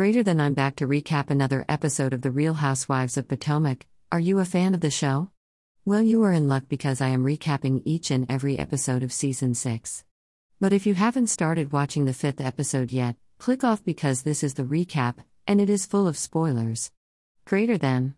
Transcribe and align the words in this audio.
Greater 0.00 0.22
than 0.22 0.40
I'm 0.40 0.54
back 0.54 0.76
to 0.76 0.88
recap 0.88 1.28
another 1.28 1.66
episode 1.68 2.14
of 2.14 2.22
The 2.22 2.30
Real 2.30 2.54
Housewives 2.54 3.18
of 3.18 3.28
Potomac. 3.28 3.84
Are 4.10 4.18
you 4.18 4.38
a 4.38 4.46
fan 4.46 4.72
of 4.72 4.80
the 4.80 4.90
show? 4.90 5.28
Well, 5.84 6.00
you 6.00 6.22
are 6.22 6.32
in 6.32 6.48
luck 6.48 6.64
because 6.70 7.02
I 7.02 7.08
am 7.08 7.22
recapping 7.22 7.82
each 7.84 8.10
and 8.10 8.24
every 8.30 8.58
episode 8.58 9.02
of 9.02 9.12
season 9.12 9.54
6. 9.54 10.04
But 10.58 10.72
if 10.72 10.86
you 10.86 10.94
haven't 10.94 11.26
started 11.26 11.74
watching 11.74 12.06
the 12.06 12.14
fifth 12.14 12.40
episode 12.40 12.92
yet, 12.92 13.16
click 13.36 13.62
off 13.62 13.84
because 13.84 14.22
this 14.22 14.42
is 14.42 14.54
the 14.54 14.62
recap, 14.62 15.16
and 15.46 15.60
it 15.60 15.68
is 15.68 15.84
full 15.84 16.08
of 16.08 16.16
spoilers. 16.16 16.90
Greater 17.44 17.76
than. 17.76 18.14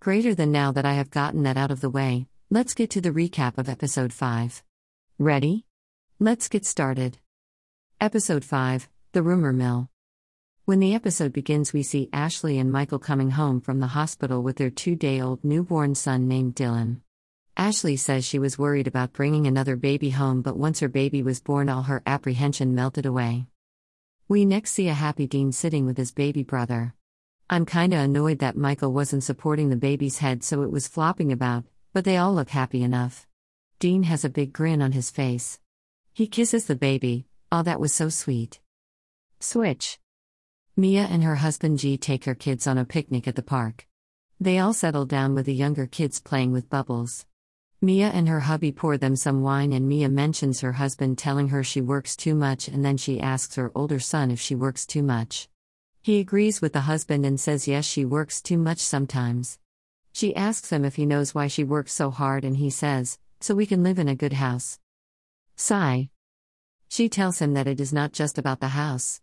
Greater 0.00 0.34
than 0.34 0.52
now 0.52 0.72
that 0.72 0.86
I 0.86 0.94
have 0.94 1.10
gotten 1.10 1.42
that 1.42 1.58
out 1.58 1.70
of 1.70 1.82
the 1.82 1.90
way, 1.90 2.28
let's 2.48 2.72
get 2.72 2.88
to 2.92 3.02
the 3.02 3.10
recap 3.10 3.58
of 3.58 3.68
episode 3.68 4.14
5. 4.14 4.62
Ready? 5.18 5.66
Let's 6.18 6.48
get 6.48 6.64
started. 6.64 7.18
Episode 8.00 8.42
5 8.42 8.88
The 9.12 9.22
Rumor 9.22 9.52
Mill. 9.52 9.90
When 10.66 10.80
the 10.80 10.94
episode 10.94 11.34
begins, 11.34 11.74
we 11.74 11.82
see 11.82 12.08
Ashley 12.10 12.58
and 12.58 12.72
Michael 12.72 12.98
coming 12.98 13.32
home 13.32 13.60
from 13.60 13.80
the 13.80 13.88
hospital 13.88 14.42
with 14.42 14.56
their 14.56 14.70
two 14.70 14.96
day 14.96 15.20
old 15.20 15.44
newborn 15.44 15.94
son 15.94 16.26
named 16.26 16.54
Dylan. 16.54 17.02
Ashley 17.54 17.96
says 17.96 18.24
she 18.24 18.38
was 18.38 18.58
worried 18.58 18.86
about 18.86 19.12
bringing 19.12 19.46
another 19.46 19.76
baby 19.76 20.08
home, 20.08 20.40
but 20.40 20.56
once 20.56 20.80
her 20.80 20.88
baby 20.88 21.22
was 21.22 21.42
born, 21.42 21.68
all 21.68 21.82
her 21.82 22.02
apprehension 22.06 22.74
melted 22.74 23.04
away. 23.04 23.44
We 24.26 24.46
next 24.46 24.70
see 24.70 24.88
a 24.88 24.94
happy 24.94 25.26
Dean 25.26 25.52
sitting 25.52 25.84
with 25.84 25.98
his 25.98 26.12
baby 26.12 26.42
brother. 26.42 26.94
I'm 27.50 27.66
kinda 27.66 27.98
annoyed 27.98 28.38
that 28.38 28.56
Michael 28.56 28.94
wasn't 28.94 29.22
supporting 29.22 29.68
the 29.68 29.76
baby's 29.76 30.20
head 30.20 30.42
so 30.42 30.62
it 30.62 30.72
was 30.72 30.88
flopping 30.88 31.30
about, 31.30 31.64
but 31.92 32.06
they 32.06 32.16
all 32.16 32.32
look 32.32 32.48
happy 32.48 32.82
enough. 32.82 33.26
Dean 33.80 34.04
has 34.04 34.24
a 34.24 34.30
big 34.30 34.54
grin 34.54 34.80
on 34.80 34.92
his 34.92 35.10
face. 35.10 35.60
He 36.14 36.26
kisses 36.26 36.64
the 36.64 36.74
baby, 36.74 37.26
oh, 37.52 37.62
that 37.62 37.80
was 37.80 37.92
so 37.92 38.08
sweet. 38.08 38.60
Switch. 39.40 39.98
Mia 40.76 41.02
and 41.02 41.22
her 41.22 41.36
husband 41.36 41.78
G 41.78 41.96
take 41.96 42.24
her 42.24 42.34
kids 42.34 42.66
on 42.66 42.78
a 42.78 42.84
picnic 42.84 43.28
at 43.28 43.36
the 43.36 43.44
park. 43.44 43.86
They 44.40 44.58
all 44.58 44.72
settle 44.72 45.06
down 45.06 45.36
with 45.36 45.46
the 45.46 45.54
younger 45.54 45.86
kids 45.86 46.18
playing 46.18 46.50
with 46.50 46.68
bubbles. 46.68 47.26
Mia 47.80 48.08
and 48.08 48.28
her 48.28 48.40
hubby 48.40 48.72
pour 48.72 48.98
them 48.98 49.14
some 49.14 49.40
wine, 49.40 49.72
and 49.72 49.88
Mia 49.88 50.08
mentions 50.08 50.62
her 50.62 50.72
husband 50.72 51.16
telling 51.16 51.50
her 51.50 51.62
she 51.62 51.80
works 51.80 52.16
too 52.16 52.34
much, 52.34 52.66
and 52.66 52.84
then 52.84 52.96
she 52.96 53.20
asks 53.20 53.54
her 53.54 53.70
older 53.76 54.00
son 54.00 54.32
if 54.32 54.40
she 54.40 54.56
works 54.56 54.84
too 54.84 55.04
much. 55.04 55.48
He 56.02 56.18
agrees 56.18 56.60
with 56.60 56.72
the 56.72 56.80
husband 56.80 57.24
and 57.24 57.38
says 57.38 57.68
yes, 57.68 57.84
she 57.84 58.04
works 58.04 58.42
too 58.42 58.58
much 58.58 58.80
sometimes. 58.80 59.60
She 60.12 60.34
asks 60.34 60.70
him 60.70 60.84
if 60.84 60.96
he 60.96 61.06
knows 61.06 61.36
why 61.36 61.46
she 61.46 61.62
works 61.62 61.92
so 61.92 62.10
hard, 62.10 62.44
and 62.44 62.56
he 62.56 62.68
says, 62.68 63.20
so 63.38 63.54
we 63.54 63.64
can 63.66 63.84
live 63.84 64.00
in 64.00 64.08
a 64.08 64.16
good 64.16 64.32
house. 64.32 64.80
Sigh. 65.54 66.08
She 66.88 67.08
tells 67.08 67.38
him 67.38 67.54
that 67.54 67.68
it 67.68 67.80
is 67.80 67.92
not 67.92 68.12
just 68.12 68.38
about 68.38 68.58
the 68.58 68.68
house. 68.68 69.20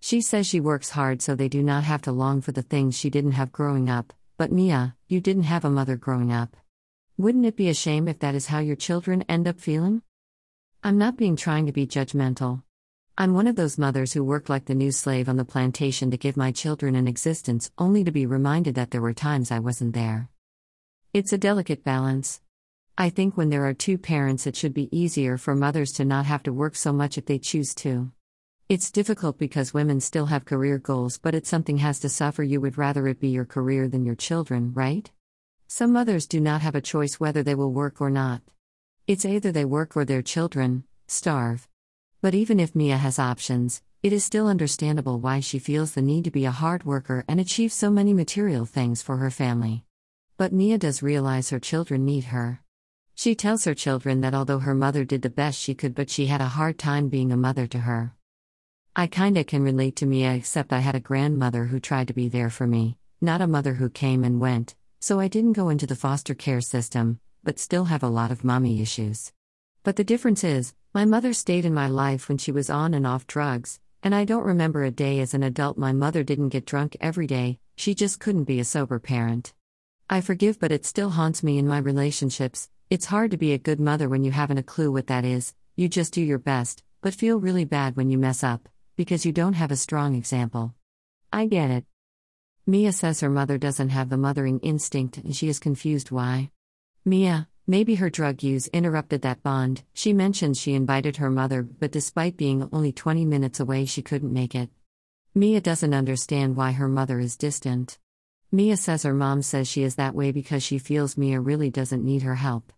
She 0.00 0.22
says 0.22 0.46
she 0.46 0.60
works 0.60 0.90
hard 0.90 1.20
so 1.20 1.34
they 1.34 1.48
do 1.48 1.62
not 1.62 1.84
have 1.84 2.02
to 2.02 2.12
long 2.12 2.40
for 2.40 2.52
the 2.52 2.62
things 2.62 2.96
she 2.96 3.10
didn't 3.10 3.32
have 3.32 3.52
growing 3.52 3.90
up. 3.90 4.14
But 4.38 4.50
Mia, 4.50 4.96
you 5.06 5.20
didn't 5.20 5.42
have 5.42 5.64
a 5.64 5.70
mother 5.70 5.96
growing 5.96 6.32
up. 6.32 6.56
Wouldn't 7.18 7.44
it 7.44 7.54
be 7.56 7.68
a 7.68 7.74
shame 7.74 8.08
if 8.08 8.18
that 8.20 8.34
is 8.34 8.46
how 8.46 8.60
your 8.60 8.76
children 8.76 9.22
end 9.28 9.46
up 9.46 9.60
feeling? 9.60 10.00
I'm 10.82 10.96
not 10.96 11.18
being 11.18 11.36
trying 11.36 11.66
to 11.66 11.72
be 11.72 11.86
judgmental. 11.86 12.62
I'm 13.18 13.34
one 13.34 13.46
of 13.46 13.56
those 13.56 13.76
mothers 13.76 14.14
who 14.14 14.24
worked 14.24 14.48
like 14.48 14.64
the 14.64 14.74
new 14.74 14.90
slave 14.90 15.28
on 15.28 15.36
the 15.36 15.44
plantation 15.44 16.10
to 16.10 16.16
give 16.16 16.38
my 16.38 16.52
children 16.52 16.94
an 16.94 17.06
existence, 17.06 17.70
only 17.76 18.02
to 18.02 18.10
be 18.10 18.24
reminded 18.24 18.76
that 18.76 18.92
there 18.92 19.02
were 19.02 19.12
times 19.12 19.50
I 19.50 19.58
wasn't 19.58 19.92
there. 19.92 20.30
It's 21.12 21.34
a 21.34 21.38
delicate 21.38 21.84
balance. 21.84 22.40
I 22.96 23.10
think 23.10 23.36
when 23.36 23.50
there 23.50 23.66
are 23.66 23.74
two 23.74 23.98
parents, 23.98 24.46
it 24.46 24.56
should 24.56 24.72
be 24.72 24.88
easier 24.96 25.36
for 25.36 25.54
mothers 25.54 25.92
to 25.92 26.06
not 26.06 26.24
have 26.24 26.42
to 26.44 26.52
work 26.54 26.74
so 26.74 26.94
much 26.94 27.18
if 27.18 27.26
they 27.26 27.38
choose 27.38 27.74
to. 27.74 28.10
It's 28.70 28.92
difficult 28.92 29.36
because 29.36 29.74
women 29.74 29.98
still 29.98 30.26
have 30.26 30.44
career 30.44 30.78
goals, 30.78 31.18
but 31.18 31.34
it's 31.34 31.48
something 31.48 31.78
has 31.78 31.98
to 31.98 32.08
suffer. 32.08 32.44
You 32.44 32.60
would 32.60 32.78
rather 32.78 33.08
it 33.08 33.18
be 33.18 33.30
your 33.30 33.44
career 33.44 33.88
than 33.88 34.04
your 34.06 34.14
children, 34.14 34.72
right? 34.72 35.10
Some 35.66 35.92
mothers 35.92 36.28
do 36.28 36.40
not 36.40 36.60
have 36.60 36.76
a 36.76 36.80
choice 36.80 37.18
whether 37.18 37.42
they 37.42 37.56
will 37.56 37.72
work 37.72 38.00
or 38.00 38.10
not. 38.10 38.42
It's 39.08 39.24
either 39.24 39.50
they 39.50 39.64
work 39.64 39.96
or 39.96 40.04
their 40.04 40.22
children 40.22 40.84
starve. 41.08 41.66
But 42.20 42.32
even 42.36 42.60
if 42.60 42.76
Mia 42.76 42.96
has 42.96 43.18
options, 43.18 43.82
it 44.04 44.12
is 44.12 44.24
still 44.24 44.46
understandable 44.46 45.18
why 45.18 45.40
she 45.40 45.58
feels 45.58 45.94
the 45.94 46.00
need 46.00 46.22
to 46.22 46.30
be 46.30 46.44
a 46.44 46.52
hard 46.52 46.84
worker 46.84 47.24
and 47.26 47.40
achieve 47.40 47.72
so 47.72 47.90
many 47.90 48.14
material 48.14 48.66
things 48.66 49.02
for 49.02 49.16
her 49.16 49.32
family. 49.32 49.82
But 50.36 50.52
Mia 50.52 50.78
does 50.78 51.02
realize 51.02 51.50
her 51.50 51.58
children 51.58 52.04
need 52.04 52.26
her. 52.26 52.62
She 53.16 53.34
tells 53.34 53.64
her 53.64 53.74
children 53.74 54.20
that 54.20 54.32
although 54.32 54.60
her 54.60 54.76
mother 54.76 55.04
did 55.04 55.22
the 55.22 55.28
best 55.28 55.58
she 55.58 55.74
could, 55.74 55.96
but 55.96 56.08
she 56.08 56.26
had 56.26 56.40
a 56.40 56.54
hard 56.54 56.78
time 56.78 57.08
being 57.08 57.32
a 57.32 57.36
mother 57.36 57.66
to 57.66 57.78
her. 57.80 58.14
I 58.96 59.06
kinda 59.06 59.44
can 59.44 59.62
relate 59.62 59.94
to 59.96 60.06
Mia, 60.06 60.34
except 60.34 60.72
I 60.72 60.80
had 60.80 60.96
a 60.96 61.00
grandmother 61.00 61.66
who 61.66 61.78
tried 61.78 62.08
to 62.08 62.12
be 62.12 62.28
there 62.28 62.50
for 62.50 62.66
me, 62.66 62.98
not 63.20 63.40
a 63.40 63.46
mother 63.46 63.74
who 63.74 63.88
came 63.88 64.24
and 64.24 64.40
went, 64.40 64.74
so 64.98 65.20
I 65.20 65.28
didn't 65.28 65.52
go 65.52 65.68
into 65.68 65.86
the 65.86 65.94
foster 65.94 66.34
care 66.34 66.60
system, 66.60 67.20
but 67.44 67.60
still 67.60 67.84
have 67.84 68.02
a 68.02 68.08
lot 68.08 68.32
of 68.32 68.42
mommy 68.42 68.82
issues. 68.82 69.32
But 69.84 69.94
the 69.94 70.02
difference 70.02 70.42
is, 70.42 70.74
my 70.92 71.04
mother 71.04 71.32
stayed 71.32 71.64
in 71.64 71.72
my 71.72 71.86
life 71.86 72.28
when 72.28 72.36
she 72.36 72.50
was 72.50 72.68
on 72.68 72.92
and 72.92 73.06
off 73.06 73.28
drugs, 73.28 73.78
and 74.02 74.12
I 74.12 74.24
don't 74.24 74.42
remember 74.42 74.82
a 74.82 74.90
day 74.90 75.20
as 75.20 75.34
an 75.34 75.44
adult 75.44 75.78
my 75.78 75.92
mother 75.92 76.24
didn't 76.24 76.48
get 76.48 76.66
drunk 76.66 76.96
every 77.00 77.28
day, 77.28 77.60
she 77.76 77.94
just 77.94 78.18
couldn't 78.18 78.44
be 78.44 78.58
a 78.58 78.64
sober 78.64 78.98
parent. 78.98 79.54
I 80.10 80.20
forgive, 80.20 80.58
but 80.58 80.72
it 80.72 80.84
still 80.84 81.10
haunts 81.10 81.44
me 81.44 81.58
in 81.58 81.68
my 81.68 81.78
relationships. 81.78 82.68
It's 82.90 83.06
hard 83.06 83.30
to 83.30 83.36
be 83.36 83.52
a 83.52 83.58
good 83.58 83.78
mother 83.78 84.08
when 84.08 84.24
you 84.24 84.32
haven't 84.32 84.58
a 84.58 84.64
clue 84.64 84.90
what 84.90 85.06
that 85.06 85.24
is, 85.24 85.54
you 85.76 85.88
just 85.88 86.12
do 86.12 86.20
your 86.20 86.38
best, 86.38 86.82
but 87.02 87.14
feel 87.14 87.38
really 87.38 87.64
bad 87.64 87.96
when 87.96 88.10
you 88.10 88.18
mess 88.18 88.42
up 88.42 88.68
because 89.00 89.24
you 89.24 89.32
don't 89.32 89.54
have 89.54 89.70
a 89.70 89.76
strong 89.76 90.14
example. 90.14 90.74
I 91.32 91.46
get 91.46 91.70
it. 91.70 91.86
Mia 92.66 92.92
says 92.92 93.20
her 93.20 93.30
mother 93.30 93.56
doesn't 93.56 93.88
have 93.88 94.10
the 94.10 94.18
mothering 94.18 94.58
instinct 94.58 95.16
and 95.16 95.34
she 95.34 95.48
is 95.48 95.58
confused 95.58 96.10
why. 96.10 96.50
Mia, 97.06 97.48
maybe 97.66 97.94
her 97.94 98.10
drug 98.10 98.42
use 98.42 98.66
interrupted 98.74 99.22
that 99.22 99.42
bond. 99.42 99.84
She 99.94 100.12
mentions 100.12 100.60
she 100.60 100.74
invited 100.74 101.16
her 101.16 101.30
mother, 101.30 101.62
but 101.62 101.92
despite 101.92 102.36
being 102.36 102.68
only 102.74 102.92
20 102.92 103.24
minutes 103.24 103.58
away, 103.58 103.86
she 103.86 104.02
couldn't 104.02 104.34
make 104.34 104.54
it. 104.54 104.68
Mia 105.34 105.62
doesn't 105.62 105.94
understand 105.94 106.54
why 106.54 106.72
her 106.72 106.86
mother 106.86 107.18
is 107.20 107.38
distant. 107.38 107.98
Mia 108.52 108.76
says 108.76 109.04
her 109.04 109.14
mom 109.14 109.40
says 109.40 109.66
she 109.66 109.82
is 109.82 109.94
that 109.94 110.14
way 110.14 110.30
because 110.30 110.62
she 110.62 110.76
feels 110.76 111.16
Mia 111.16 111.40
really 111.40 111.70
doesn't 111.70 112.04
need 112.04 112.20
her 112.20 112.34
help. 112.34 112.70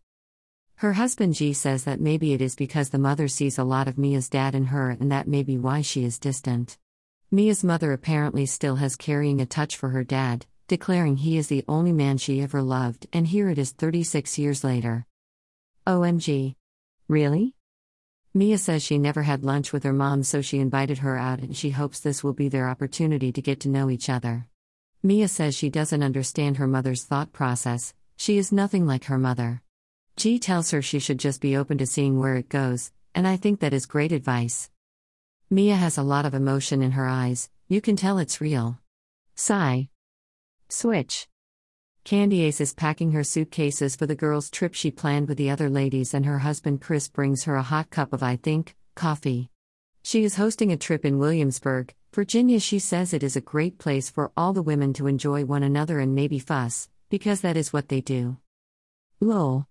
Her 0.82 0.94
husband 0.94 1.34
G 1.34 1.52
says 1.52 1.84
that 1.84 2.00
maybe 2.00 2.32
it 2.32 2.42
is 2.42 2.56
because 2.56 2.88
the 2.90 2.98
mother 2.98 3.28
sees 3.28 3.56
a 3.56 3.62
lot 3.62 3.86
of 3.86 3.98
Mia's 3.98 4.28
dad 4.28 4.56
in 4.56 4.64
her 4.64 4.90
and 4.90 5.12
that 5.12 5.28
may 5.28 5.44
be 5.44 5.56
why 5.56 5.80
she 5.80 6.02
is 6.02 6.18
distant. 6.18 6.76
Mia's 7.30 7.62
mother 7.62 7.92
apparently 7.92 8.46
still 8.46 8.74
has 8.74 8.96
carrying 8.96 9.40
a 9.40 9.46
touch 9.46 9.76
for 9.76 9.90
her 9.90 10.02
dad, 10.02 10.44
declaring 10.66 11.18
he 11.18 11.38
is 11.38 11.46
the 11.46 11.64
only 11.68 11.92
man 11.92 12.18
she 12.18 12.42
ever 12.42 12.60
loved, 12.62 13.06
and 13.12 13.28
here 13.28 13.48
it 13.48 13.58
is 13.58 13.70
36 13.70 14.40
years 14.40 14.64
later. 14.64 15.06
OMG. 15.86 16.56
Really? 17.06 17.54
Mia 18.34 18.58
says 18.58 18.82
she 18.82 18.98
never 18.98 19.22
had 19.22 19.44
lunch 19.44 19.72
with 19.72 19.84
her 19.84 19.92
mom, 19.92 20.24
so 20.24 20.42
she 20.42 20.58
invited 20.58 20.98
her 20.98 21.16
out 21.16 21.38
and 21.38 21.56
she 21.56 21.70
hopes 21.70 22.00
this 22.00 22.24
will 22.24 22.32
be 22.32 22.48
their 22.48 22.68
opportunity 22.68 23.30
to 23.30 23.40
get 23.40 23.60
to 23.60 23.68
know 23.68 23.88
each 23.88 24.08
other. 24.08 24.48
Mia 25.00 25.28
says 25.28 25.54
she 25.54 25.70
doesn't 25.70 26.02
understand 26.02 26.56
her 26.56 26.66
mother's 26.66 27.04
thought 27.04 27.32
process, 27.32 27.94
she 28.16 28.36
is 28.36 28.50
nothing 28.50 28.84
like 28.84 29.04
her 29.04 29.16
mother. 29.16 29.62
G 30.16 30.38
tells 30.38 30.70
her 30.70 30.82
she 30.82 30.98
should 30.98 31.18
just 31.18 31.40
be 31.40 31.56
open 31.56 31.78
to 31.78 31.86
seeing 31.86 32.18
where 32.18 32.36
it 32.36 32.48
goes, 32.48 32.92
and 33.14 33.26
I 33.26 33.36
think 33.36 33.60
that 33.60 33.72
is 33.72 33.86
great 33.86 34.12
advice. 34.12 34.70
Mia 35.50 35.74
has 35.74 35.98
a 35.98 36.02
lot 36.02 36.26
of 36.26 36.34
emotion 36.34 36.82
in 36.82 36.92
her 36.92 37.08
eyes, 37.08 37.50
you 37.68 37.80
can 37.80 37.96
tell 37.96 38.18
it's 38.18 38.40
real. 38.40 38.78
Sigh. 39.34 39.88
Switch. 40.68 41.26
Candiace 42.04 42.60
is 42.60 42.74
packing 42.74 43.12
her 43.12 43.24
suitcases 43.24 43.96
for 43.96 44.06
the 44.06 44.14
girls' 44.14 44.50
trip 44.50 44.74
she 44.74 44.90
planned 44.90 45.28
with 45.28 45.38
the 45.38 45.48
other 45.48 45.70
ladies, 45.70 46.12
and 46.12 46.26
her 46.26 46.40
husband 46.40 46.82
Chris 46.82 47.08
brings 47.08 47.44
her 47.44 47.56
a 47.56 47.62
hot 47.62 47.88
cup 47.90 48.12
of, 48.12 48.22
I 48.22 48.36
think, 48.36 48.76
coffee. 48.94 49.50
She 50.02 50.24
is 50.24 50.36
hosting 50.36 50.72
a 50.72 50.76
trip 50.76 51.04
in 51.04 51.18
Williamsburg, 51.18 51.94
Virginia. 52.12 52.60
She 52.60 52.78
says 52.78 53.14
it 53.14 53.22
is 53.22 53.36
a 53.36 53.40
great 53.40 53.78
place 53.78 54.10
for 54.10 54.32
all 54.36 54.52
the 54.52 54.60
women 54.60 54.92
to 54.94 55.06
enjoy 55.06 55.44
one 55.44 55.62
another 55.62 55.98
and 55.98 56.14
maybe 56.14 56.38
fuss, 56.38 56.88
because 57.08 57.40
that 57.40 57.56
is 57.56 57.72
what 57.72 57.88
they 57.88 58.00
do. 58.00 58.36
Lol. 59.20 59.66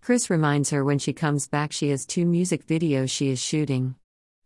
Chris 0.00 0.30
reminds 0.30 0.70
her 0.70 0.84
when 0.84 0.98
she 0.98 1.12
comes 1.12 1.48
back 1.48 1.72
she 1.72 1.90
has 1.90 2.06
two 2.06 2.24
music 2.24 2.66
videos 2.66 3.10
she 3.10 3.28
is 3.28 3.40
shooting. 3.40 3.94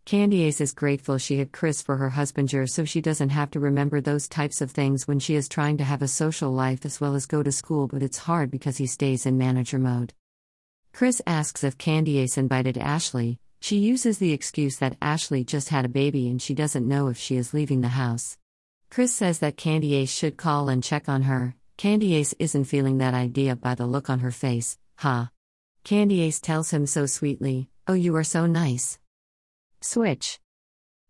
Candiace 0.04 0.60
is 0.60 0.72
grateful 0.72 1.16
she 1.16 1.38
had 1.38 1.52
Chris 1.52 1.80
for 1.80 1.96
her 1.96 2.10
husbander 2.10 2.68
so 2.68 2.84
she 2.84 3.00
doesn't 3.00 3.28
have 3.28 3.50
to 3.52 3.60
remember 3.60 4.00
those 4.00 4.26
types 4.26 4.60
of 4.60 4.72
things 4.72 5.06
when 5.06 5.20
she 5.20 5.36
is 5.36 5.48
trying 5.48 5.76
to 5.76 5.84
have 5.84 6.02
a 6.02 6.08
social 6.08 6.50
life 6.50 6.84
as 6.84 7.00
well 7.00 7.14
as 7.14 7.26
go 7.26 7.42
to 7.42 7.52
school, 7.52 7.86
but 7.86 8.02
it's 8.02 8.18
hard 8.18 8.50
because 8.50 8.78
he 8.78 8.86
stays 8.86 9.26
in 9.26 9.38
manager 9.38 9.78
mode. 9.78 10.12
Chris 10.92 11.22
asks 11.26 11.62
if 11.62 11.78
Candiace 11.78 12.36
invited 12.36 12.76
Ashley. 12.76 13.38
She 13.60 13.76
uses 13.76 14.18
the 14.18 14.32
excuse 14.32 14.78
that 14.78 14.96
Ashley 15.00 15.44
just 15.44 15.68
had 15.68 15.84
a 15.84 15.88
baby 15.88 16.28
and 16.28 16.42
she 16.42 16.52
doesn't 16.52 16.88
know 16.88 17.06
if 17.06 17.16
she 17.16 17.36
is 17.36 17.54
leaving 17.54 17.80
the 17.80 17.88
house. 17.88 18.36
Chris 18.90 19.14
says 19.14 19.38
that 19.38 19.56
Candiace 19.56 20.10
should 20.10 20.36
call 20.36 20.68
and 20.68 20.82
check 20.82 21.08
on 21.08 21.22
her. 21.22 21.54
Candiace 21.78 22.34
isn't 22.40 22.64
feeling 22.64 22.98
that 22.98 23.14
idea 23.14 23.54
by 23.54 23.76
the 23.76 23.86
look 23.86 24.10
on 24.10 24.18
her 24.18 24.32
face, 24.32 24.76
ha. 24.96 25.14
Huh? 25.14 25.26
Candiace 25.84 26.40
tells 26.40 26.70
him 26.70 26.86
so 26.86 27.06
sweetly, 27.06 27.68
Oh, 27.88 27.94
you 27.94 28.14
are 28.14 28.22
so 28.22 28.46
nice. 28.46 29.00
Switch. 29.80 30.38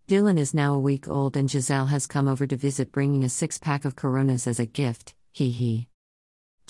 Dylan 0.08 0.38
is 0.38 0.54
now 0.54 0.72
a 0.72 0.80
week 0.80 1.06
old 1.06 1.36
and 1.36 1.50
Giselle 1.50 1.86
has 1.86 2.06
come 2.06 2.26
over 2.26 2.46
to 2.46 2.56
visit 2.56 2.90
bringing 2.90 3.22
a 3.22 3.28
six 3.28 3.58
pack 3.58 3.84
of 3.84 3.96
Coronas 3.96 4.46
as 4.46 4.58
a 4.58 4.64
gift, 4.64 5.14
hee 5.30 5.50
hee. 5.50 5.88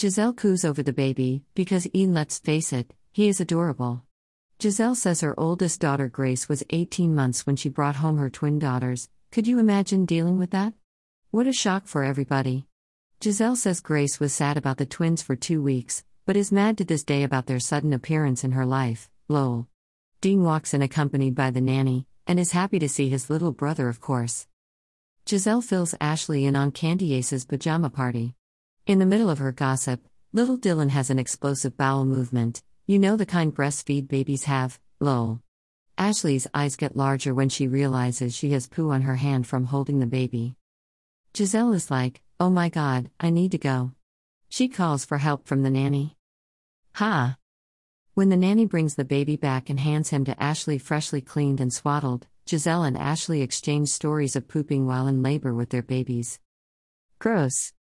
Giselle 0.00 0.32
coos 0.32 0.64
over 0.64 0.82
the 0.82 0.92
baby, 0.92 1.44
because 1.54 1.86
E, 1.94 2.06
let's 2.08 2.40
face 2.40 2.72
it, 2.72 2.92
he 3.12 3.28
is 3.28 3.40
adorable. 3.40 4.02
Giselle 4.60 4.96
says 4.96 5.20
her 5.20 5.38
oldest 5.38 5.80
daughter 5.80 6.08
Grace 6.08 6.48
was 6.48 6.64
18 6.70 7.14
months 7.14 7.46
when 7.46 7.54
she 7.54 7.68
brought 7.68 7.96
home 7.96 8.18
her 8.18 8.30
twin 8.30 8.58
daughters. 8.58 9.08
Could 9.30 9.46
you 9.46 9.60
imagine 9.60 10.06
dealing 10.06 10.38
with 10.38 10.50
that? 10.50 10.74
What 11.30 11.46
a 11.46 11.52
shock 11.52 11.86
for 11.86 12.02
everybody. 12.02 12.66
Giselle 13.22 13.56
says 13.56 13.80
Grace 13.80 14.18
was 14.18 14.32
sad 14.32 14.56
about 14.56 14.78
the 14.78 14.86
twins 14.86 15.22
for 15.22 15.36
two 15.36 15.62
weeks, 15.62 16.02
but 16.24 16.36
is 16.36 16.52
mad 16.52 16.78
to 16.78 16.84
this 16.84 17.02
day 17.02 17.22
about 17.22 17.46
their 17.46 17.58
sudden 17.58 17.92
appearance 17.92 18.44
in 18.44 18.52
her 18.52 18.64
life. 18.64 19.10
Lol. 19.28 19.66
Dean 20.20 20.44
walks 20.44 20.72
in 20.72 20.82
accompanied 20.82 21.34
by 21.34 21.50
the 21.50 21.60
nanny, 21.60 22.06
and 22.26 22.38
is 22.38 22.52
happy 22.52 22.78
to 22.78 22.88
see 22.88 23.08
his 23.08 23.28
little 23.28 23.52
brother, 23.52 23.88
of 23.88 24.00
course. 24.00 24.46
Giselle 25.28 25.62
fills 25.62 25.94
Ashley 26.00 26.44
in 26.44 26.54
on 26.54 26.70
Candiace's 26.70 27.44
pajama 27.44 27.90
party. 27.90 28.34
In 28.86 28.98
the 28.98 29.06
middle 29.06 29.30
of 29.30 29.38
her 29.38 29.52
gossip, 29.52 30.00
little 30.32 30.58
Dylan 30.58 30.90
has 30.90 31.10
an 31.10 31.18
explosive 31.18 31.76
bowel 31.76 32.04
movement, 32.04 32.62
you 32.86 32.98
know 32.98 33.16
the 33.16 33.26
kind 33.26 33.54
breastfeed 33.54 34.08
babies 34.08 34.44
have, 34.44 34.78
lol. 35.00 35.40
Ashley's 35.96 36.46
eyes 36.54 36.76
get 36.76 36.96
larger 36.96 37.34
when 37.34 37.48
she 37.48 37.68
realizes 37.68 38.34
she 38.34 38.50
has 38.50 38.66
poo 38.66 38.90
on 38.90 39.02
her 39.02 39.16
hand 39.16 39.46
from 39.46 39.66
holding 39.66 40.00
the 40.00 40.06
baby. 40.06 40.56
Giselle 41.36 41.72
is 41.72 41.90
like, 41.90 42.22
oh 42.40 42.50
my 42.50 42.68
god, 42.68 43.10
I 43.20 43.30
need 43.30 43.52
to 43.52 43.58
go. 43.58 43.92
She 44.52 44.68
calls 44.68 45.06
for 45.06 45.16
help 45.16 45.46
from 45.46 45.62
the 45.62 45.70
nanny. 45.70 46.14
Ha! 46.96 47.38
When 48.12 48.28
the 48.28 48.36
nanny 48.36 48.66
brings 48.66 48.96
the 48.96 49.02
baby 49.02 49.34
back 49.34 49.70
and 49.70 49.80
hands 49.80 50.10
him 50.10 50.26
to 50.26 50.42
Ashley 50.42 50.76
freshly 50.76 51.22
cleaned 51.22 51.58
and 51.58 51.72
swaddled, 51.72 52.26
Giselle 52.46 52.82
and 52.82 52.98
Ashley 52.98 53.40
exchange 53.40 53.88
stories 53.88 54.36
of 54.36 54.48
pooping 54.48 54.86
while 54.86 55.06
in 55.06 55.22
labor 55.22 55.54
with 55.54 55.70
their 55.70 55.82
babies. 55.82 56.38
Gross. 57.18 57.72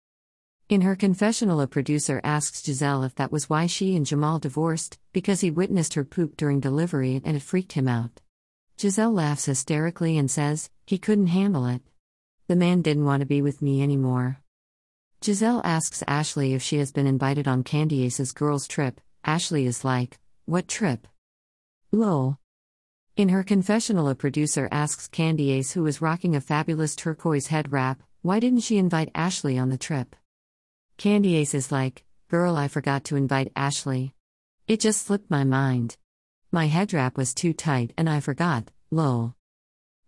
In 0.69 0.79
her 0.79 0.95
confessional, 0.95 1.59
a 1.59 1.67
producer 1.67 2.21
asks 2.23 2.63
Giselle 2.63 3.03
if 3.03 3.15
that 3.15 3.33
was 3.33 3.49
why 3.49 3.65
she 3.65 3.93
and 3.97 4.05
Jamal 4.05 4.39
divorced, 4.39 4.97
because 5.11 5.41
he 5.41 5.51
witnessed 5.51 5.95
her 5.95 6.05
poop 6.05 6.37
during 6.37 6.61
delivery 6.61 7.21
and 7.25 7.35
it 7.35 7.41
freaked 7.43 7.73
him 7.73 7.89
out. 7.89 8.21
Giselle 8.79 9.11
laughs 9.11 9.43
hysterically 9.43 10.17
and 10.17 10.31
says, 10.31 10.69
he 10.87 10.97
couldn't 10.97 11.27
handle 11.27 11.65
it. 11.65 11.81
The 12.47 12.55
man 12.55 12.81
didn't 12.81 13.03
want 13.03 13.19
to 13.19 13.25
be 13.25 13.41
with 13.41 13.61
me 13.61 13.83
anymore. 13.83 14.40
Giselle 15.23 15.61
asks 15.63 16.03
Ashley 16.07 16.55
if 16.55 16.63
she 16.63 16.79
has 16.79 16.91
been 16.91 17.05
invited 17.05 17.47
on 17.47 17.63
Candiace's 17.63 18.31
girls' 18.31 18.67
trip. 18.67 18.99
Ashley 19.23 19.67
is 19.67 19.85
like, 19.85 20.17
what 20.45 20.67
trip? 20.67 21.07
Lol. 21.91 22.39
In 23.15 23.29
her 23.29 23.43
confessional, 23.43 24.09
a 24.09 24.15
producer 24.15 24.67
asks 24.71 25.07
Candiace, 25.07 25.73
who 25.73 25.85
is 25.85 26.01
rocking 26.01 26.35
a 26.35 26.41
fabulous 26.41 26.95
turquoise 26.95 27.47
head 27.47 27.71
wrap, 27.71 28.01
why 28.23 28.39
didn't 28.39 28.61
she 28.61 28.79
invite 28.79 29.11
Ashley 29.13 29.59
on 29.59 29.69
the 29.69 29.77
trip? 29.77 30.15
Candiace 30.97 31.53
is 31.53 31.71
like, 31.71 32.03
Girl, 32.27 32.55
I 32.55 32.67
forgot 32.67 33.03
to 33.05 33.15
invite 33.15 33.51
Ashley. 33.55 34.15
It 34.67 34.79
just 34.79 35.05
slipped 35.05 35.29
my 35.29 35.43
mind. 35.43 35.97
My 36.51 36.65
head 36.65 36.93
wrap 36.93 37.15
was 37.15 37.35
too 37.35 37.53
tight 37.53 37.93
and 37.95 38.09
I 38.09 38.21
forgot, 38.21 38.71
lol. 38.89 39.35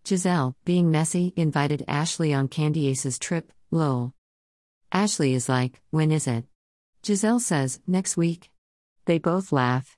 Giselle, 0.08 0.56
being 0.66 0.90
messy, 0.90 1.34
invited 1.36 1.86
Ashley 1.88 2.34
on 2.34 2.48
Candiace's 2.48 3.20
trip, 3.20 3.52
lol. 3.70 4.16
Ashley 4.94 5.34
is 5.34 5.50
like, 5.50 5.82
When 5.90 6.12
is 6.12 6.28
it? 6.28 6.46
Giselle 7.04 7.40
says, 7.40 7.80
Next 7.88 8.16
week. 8.16 8.52
They 9.06 9.18
both 9.18 9.52
laugh. 9.52 9.98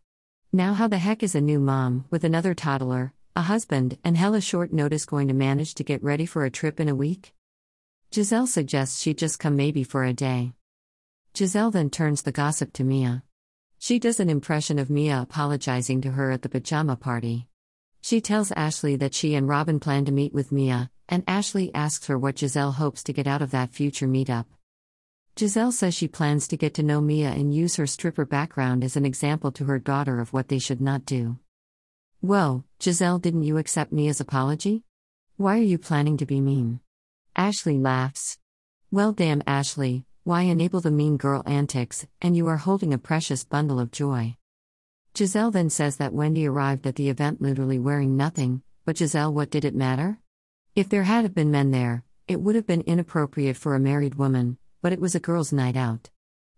Now, 0.54 0.74
how 0.74 0.88
the 0.88 1.00
heck 1.00 1.22
is 1.22 1.36
a 1.36 1.42
new 1.42 1.60
mom, 1.60 2.06
with 2.10 2.24
another 2.24 2.54
toddler, 2.54 3.14
a 3.36 3.42
husband, 3.42 3.98
and 4.06 4.16
hella 4.16 4.40
short 4.40 4.72
notice 4.72 5.06
going 5.06 5.28
to 5.28 5.34
manage 5.34 5.76
to 5.76 5.84
get 5.84 6.02
ready 6.02 6.26
for 6.26 6.46
a 6.46 6.50
trip 6.50 6.80
in 6.80 6.88
a 6.88 6.96
week? 6.96 7.34
Giselle 8.14 8.48
suggests 8.48 9.02
she 9.02 9.14
just 9.14 9.38
come 9.38 9.58
maybe 9.58 9.84
for 9.84 10.06
a 10.06 10.14
day. 10.14 10.54
Giselle 11.36 11.72
then 11.72 11.90
turns 11.90 12.22
the 12.22 12.32
gossip 12.32 12.72
to 12.74 12.86
Mia. 12.86 13.22
She 13.78 14.00
does 14.00 14.22
an 14.22 14.30
impression 14.30 14.80
of 14.80 14.90
Mia 14.90 15.22
apologizing 15.22 16.00
to 16.02 16.12
her 16.12 16.32
at 16.32 16.42
the 16.42 16.48
pajama 16.48 16.96
party. 16.96 17.50
She 18.00 18.22
tells 18.22 18.54
Ashley 18.54 18.96
that 18.96 19.14
she 19.14 19.36
and 19.36 19.50
Robin 19.50 19.82
plan 19.82 20.06
to 20.06 20.14
meet 20.14 20.34
with 20.34 20.54
Mia, 20.54 20.90
and 21.10 21.26
Ashley 21.28 21.76
asks 21.76 22.08
her 22.08 22.18
what 22.18 22.40
Giselle 22.40 22.72
hopes 22.72 23.04
to 23.04 23.14
get 23.14 23.28
out 23.28 23.42
of 23.42 23.52
that 23.52 23.74
future 23.74 24.08
meetup. 24.08 24.46
Giselle 25.38 25.74
says 25.74 25.94
she 25.94 26.08
plans 26.08 26.48
to 26.48 26.56
get 26.56 26.74
to 26.76 26.84
know 26.84 27.02
Mia 27.02 27.30
and 27.30 27.54
use 27.54 27.76
her 27.76 27.86
stripper 27.86 28.24
background 28.24 28.86
as 28.86 28.96
an 28.96 29.06
example 29.06 29.52
to 29.52 29.66
her 29.66 29.80
daughter 29.80 30.22
of 30.22 30.32
what 30.32 30.48
they 30.48 30.60
should 30.60 30.80
not 30.80 31.04
do. 31.06 31.38
Whoa, 32.22 32.64
Giselle, 32.82 33.20
didn't 33.20 33.44
you 33.44 33.58
accept 33.58 33.92
Mia's 33.92 34.22
apology? 34.22 34.84
Why 35.36 35.60
are 35.60 35.64
you 35.64 35.78
planning 35.78 36.16
to 36.18 36.26
be 36.26 36.40
mean? 36.40 36.80
Ashley 37.36 37.78
laughs. 37.78 38.40
Well, 38.92 39.12
damn, 39.12 39.44
Ashley, 39.46 40.06
why 40.24 40.44
enable 40.44 40.80
the 40.80 40.90
mean 40.90 41.18
girl 41.18 41.44
antics, 41.46 42.08
and 42.22 42.38
you 42.38 42.48
are 42.48 42.56
holding 42.56 42.94
a 42.94 42.98
precious 42.98 43.44
bundle 43.44 43.82
of 43.82 43.92
joy. 43.92 44.38
Giselle 45.18 45.52
then 45.52 45.70
says 45.70 45.98
that 45.98 46.14
Wendy 46.14 46.48
arrived 46.48 46.88
at 46.88 46.96
the 46.96 47.10
event 47.10 47.42
literally 47.42 47.78
wearing 47.78 48.16
nothing, 48.16 48.62
but 48.86 48.98
Giselle, 48.98 49.34
what 49.34 49.52
did 49.52 49.66
it 49.66 49.76
matter? 49.76 50.18
If 50.78 50.88
there 50.88 51.04
had 51.04 51.36
been 51.36 51.52
men 51.52 51.72
there, 51.72 52.06
it 52.26 52.40
would 52.40 52.56
have 52.56 52.66
been 52.66 52.82
inappropriate 52.82 53.58
for 53.58 53.76
a 53.76 53.80
married 53.82 54.16
woman, 54.16 54.58
but 54.86 54.94
it 54.94 55.02
was 55.02 55.16
a 55.16 55.20
girls' 55.20 55.52
night 55.52 55.76
out. 55.76 56.12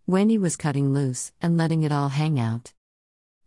Wendy 0.06 0.38
was 0.38 0.58
cutting 0.58 0.92
loose 0.94 1.32
and 1.42 1.56
letting 1.56 1.84
it 1.84 1.94
all 1.94 2.10
hang 2.10 2.38
out. 2.38 2.74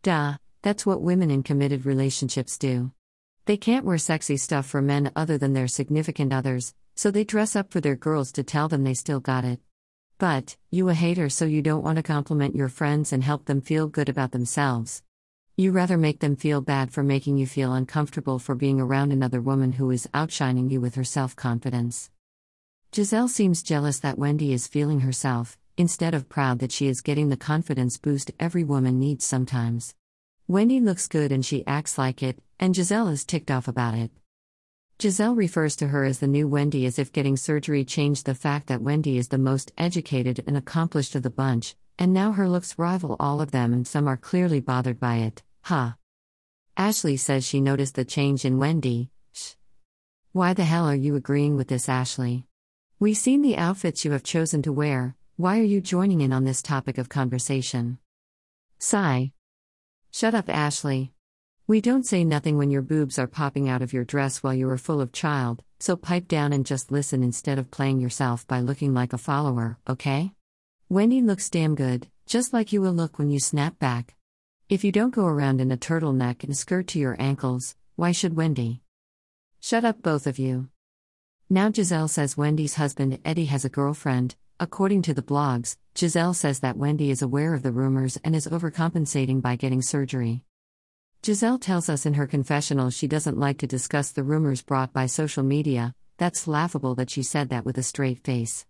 Duh, 0.03 0.39
that's 0.63 0.87
what 0.87 1.03
women 1.03 1.31
in 1.31 1.43
committed 1.43 1.85
relationships 1.85 2.57
do. 2.57 2.91
They 3.45 3.59
can't 3.59 3.85
wear 3.85 3.99
sexy 3.99 4.39
stuff 4.39 4.65
for 4.65 4.81
men 4.81 5.13
other 5.15 5.37
than 5.37 5.53
their 5.53 5.69
significant 5.69 6.33
others, 6.33 6.73
so 6.95 7.11
they 7.11 7.25
dress 7.25 7.55
up 7.55 7.71
for 7.71 7.83
their 7.83 7.95
girls 7.95 8.33
to 8.33 8.43
tell 8.43 8.69
them 8.69 8.83
they 8.83 8.95
still 8.95 9.21
got 9.21 9.45
it. 9.45 9.61
But, 10.17 10.57
you 10.71 10.89
a 10.89 10.95
hater 10.95 11.29
so 11.29 11.45
you 11.45 11.61
don't 11.61 11.85
want 11.85 11.97
to 11.97 12.03
compliment 12.03 12.57
your 12.57 12.71
friends 12.71 13.13
and 13.13 13.23
help 13.23 13.45
them 13.45 13.61
feel 13.61 13.87
good 13.87 14.09
about 14.09 14.33
themselves. 14.33 15.03
You 15.59 15.73
rather 15.73 15.99
make 15.99 16.21
them 16.21 16.37
feel 16.37 16.63
bad 16.63 16.91
for 16.91 17.03
making 17.03 17.37
you 17.37 17.47
feel 17.47 17.75
uncomfortable 17.75 18.39
for 18.39 18.55
being 18.55 18.81
around 18.81 19.13
another 19.13 19.43
woman 19.43 19.73
who 19.73 19.91
is 19.91 20.09
outshining 20.15 20.71
you 20.71 20.81
with 20.81 20.95
her 20.95 21.05
self 21.05 21.37
confidence. 21.37 22.11
Giselle 22.93 23.29
seems 23.29 23.63
jealous 23.63 24.01
that 24.01 24.19
Wendy 24.19 24.53
is 24.53 24.67
feeling 24.67 25.01
herself, 25.01 25.57
instead 25.77 26.13
of 26.13 26.29
proud 26.29 26.59
that 26.59 26.73
she 26.73 26.89
is 26.89 27.01
getting 27.01 27.29
the 27.29 27.37
confidence 27.37 27.97
boost 27.97 28.33
every 28.41 28.65
woman 28.65 28.99
needs 28.99 29.25
sometimes. 29.25 29.95
Wendy 30.49 30.81
looks 30.81 31.07
good 31.07 31.31
and 31.31 31.47
she 31.47 31.65
acts 31.69 31.99
like 31.99 32.21
it, 32.21 32.43
and 32.59 32.75
Giselle 32.75 33.07
is 33.07 33.25
ticked 33.25 33.49
off 33.49 33.69
about 33.69 33.95
it. 33.95 34.11
Giselle 35.01 35.37
refers 35.37 35.77
to 35.77 35.87
her 35.87 36.05
as 36.05 36.19
the 36.19 36.27
new 36.27 36.49
Wendy 36.49 36.85
as 36.85 36.99
if 36.99 37.13
getting 37.13 37.37
surgery 37.37 37.85
changed 37.85 38.27
the 38.27 38.35
fact 38.35 38.67
that 38.67 38.83
Wendy 38.83 39.19
is 39.19 39.29
the 39.29 39.39
most 39.39 39.71
educated 39.79 40.43
and 40.49 40.57
accomplished 40.57 41.15
of 41.15 41.23
the 41.23 41.31
bunch, 41.31 41.77
and 41.97 42.13
now 42.13 42.33
her 42.33 42.49
looks 42.49 42.77
rival 42.77 43.15
all 43.21 43.41
of 43.41 43.53
them 43.53 43.73
and 43.73 43.87
some 43.87 44.09
are 44.09 44.17
clearly 44.17 44.59
bothered 44.59 44.99
by 44.99 45.19
it. 45.19 45.45
Huh. 45.63 45.93
Ashley 46.77 47.17
says 47.17 47.47
she 47.47 47.61
noticed 47.61 47.95
the 47.95 48.05
change 48.05 48.45
in 48.45 48.59
Wendy. 48.59 49.11
Shh. 49.33 49.53
Why 50.33 50.55
the 50.55 50.65
hell 50.65 50.87
are 50.87 50.97
you 50.97 51.15
agreeing 51.15 51.57
with 51.57 51.69
this, 51.69 51.89
Ashley? 51.89 52.49
We've 53.03 53.17
seen 53.17 53.41
the 53.41 53.57
outfits 53.57 54.05
you 54.05 54.11
have 54.11 54.23
chosen 54.23 54.61
to 54.61 54.75
wear, 54.75 55.17
why 55.37 55.59
are 55.59 55.63
you 55.63 55.81
joining 55.81 56.21
in 56.21 56.35
on 56.35 56.45
this 56.45 56.61
topic 56.61 56.99
of 56.99 57.09
conversation? 57.09 57.97
Sigh. 58.79 59.33
Shut 60.11 60.35
up, 60.35 60.51
Ashley. 60.51 61.15
We 61.67 61.81
don't 61.81 62.05
say 62.05 62.25
nothing 62.25 62.59
when 62.59 62.71
your 62.71 62.83
boobs 62.83 63.19
are 63.19 63.27
popping 63.27 63.71
out 63.71 63.81
of 63.81 63.95
your 63.95 64.05
dress 64.05 64.43
while 64.43 64.53
you 64.53 64.69
are 64.69 64.77
full 64.77 65.01
of 65.01 65.13
child, 65.13 65.65
so 65.79 65.97
pipe 65.97 66.29
down 66.29 66.53
and 66.53 66.67
just 66.67 66.93
listen 66.93 67.23
instead 67.23 67.59
of 67.59 67.71
playing 67.71 68.01
yourself 68.01 68.47
by 68.47 68.61
looking 68.61 68.93
like 68.93 69.15
a 69.15 69.19
follower, 69.19 69.79
okay? 69.89 70.33
Wendy 70.91 71.23
looks 71.23 71.49
damn 71.49 71.75
good, 71.75 72.07
just 72.27 72.53
like 72.53 72.71
you 72.71 72.83
will 72.83 72.93
look 72.93 73.19
when 73.19 73.31
you 73.31 73.41
snap 73.41 73.79
back. 73.79 74.15
If 74.69 74.85
you 74.85 74.93
don't 74.93 75.15
go 75.15 75.25
around 75.25 75.63
in 75.63 75.73
a 75.73 75.79
turtleneck 75.79 76.45
and 76.45 76.55
skirt 76.55 76.89
to 76.89 76.99
your 76.99 77.17
ankles, 77.19 77.77
why 77.97 78.13
should 78.13 78.37
Wendy? 78.37 78.83
Shut 79.59 79.87
up, 79.87 80.03
both 80.03 80.27
of 80.27 80.39
you. 80.39 80.69
Now 81.53 81.69
Giselle 81.73 82.07
says 82.07 82.37
Wendy's 82.37 82.75
husband 82.75 83.19
Eddie 83.25 83.47
has 83.47 83.65
a 83.65 83.69
girlfriend. 83.69 84.37
According 84.61 85.03
to 85.03 85.15
the 85.15 85.21
blogs, 85.21 85.77
Giselle 85.99 86.33
says 86.33 86.61
that 86.61 86.77
Wendy 86.77 87.11
is 87.11 87.23
aware 87.23 87.55
of 87.55 87.65
the 87.65 87.73
rumors 87.73 88.17
and 88.23 88.37
is 88.37 88.47
overcompensating 88.47 89.43
by 89.43 89.57
getting 89.57 89.83
surgery. 89.83 90.45
Giselle 91.27 91.59
tells 91.59 91.89
us 91.89 92.07
in 92.07 92.15
her 92.15 92.29
confessional 92.29 92.91
she 92.91 93.09
doesn't 93.09 93.37
like 93.37 93.59
to 93.59 93.67
discuss 93.67 94.13
the 94.13 94.23
rumors 94.23 94.63
brought 94.63 94.93
by 94.93 95.07
social 95.07 95.43
media, 95.43 95.93
that's 96.19 96.47
laughable 96.47 96.95
that 96.95 97.11
she 97.11 97.25
said 97.25 97.49
that 97.49 97.65
with 97.65 97.77
a 97.79 97.83
straight 97.83 98.23
face. 98.23 98.65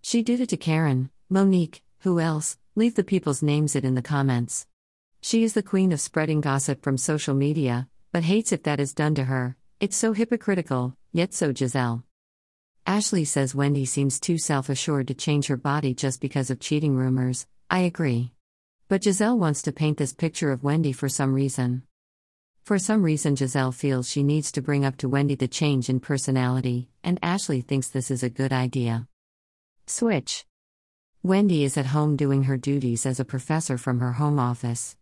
She 0.00 0.22
did 0.22 0.40
it 0.40 0.48
to 0.48 0.56
Karen, 0.56 1.10
Monique, 1.28 1.82
who 1.98 2.18
else? 2.18 2.56
Leave 2.74 2.94
the 2.94 3.04
people's 3.04 3.42
names 3.42 3.76
it 3.76 3.84
in 3.84 3.94
the 3.94 4.00
comments. 4.00 4.66
She 5.20 5.44
is 5.44 5.52
the 5.52 5.62
queen 5.62 5.92
of 5.92 6.00
spreading 6.00 6.40
gossip 6.40 6.82
from 6.82 6.96
social 6.96 7.34
media, 7.34 7.88
but 8.10 8.22
hates 8.22 8.52
if 8.52 8.62
that 8.62 8.80
is 8.80 8.94
done 8.94 9.14
to 9.16 9.24
her. 9.24 9.54
It's 9.80 9.98
so 9.98 10.14
hypocritical, 10.14 10.96
yet 11.12 11.34
so 11.34 11.52
Giselle. 11.52 12.04
Ashley 12.86 13.24
says 13.24 13.54
Wendy 13.54 13.84
seems 13.84 14.18
too 14.18 14.38
self 14.38 14.68
assured 14.68 15.08
to 15.08 15.14
change 15.14 15.46
her 15.46 15.56
body 15.56 15.94
just 15.94 16.20
because 16.20 16.50
of 16.50 16.58
cheating 16.58 16.96
rumors. 16.96 17.46
I 17.70 17.80
agree. 17.80 18.32
But 18.88 19.04
Giselle 19.04 19.38
wants 19.38 19.62
to 19.62 19.72
paint 19.72 19.98
this 19.98 20.12
picture 20.12 20.50
of 20.50 20.64
Wendy 20.64 20.92
for 20.92 21.08
some 21.08 21.32
reason. 21.32 21.84
For 22.64 22.78
some 22.78 23.02
reason, 23.02 23.36
Giselle 23.36 23.72
feels 23.72 24.10
she 24.10 24.22
needs 24.22 24.52
to 24.52 24.62
bring 24.62 24.84
up 24.84 24.96
to 24.98 25.08
Wendy 25.08 25.36
the 25.36 25.48
change 25.48 25.88
in 25.88 26.00
personality, 26.00 26.88
and 27.02 27.18
Ashley 27.22 27.60
thinks 27.60 27.88
this 27.88 28.10
is 28.10 28.22
a 28.22 28.30
good 28.30 28.52
idea. 28.52 29.06
Switch. 29.86 30.44
Wendy 31.22 31.64
is 31.64 31.76
at 31.76 31.86
home 31.86 32.16
doing 32.16 32.44
her 32.44 32.56
duties 32.56 33.06
as 33.06 33.20
a 33.20 33.24
professor 33.24 33.78
from 33.78 34.00
her 34.00 34.12
home 34.12 34.40
office. 34.40 34.96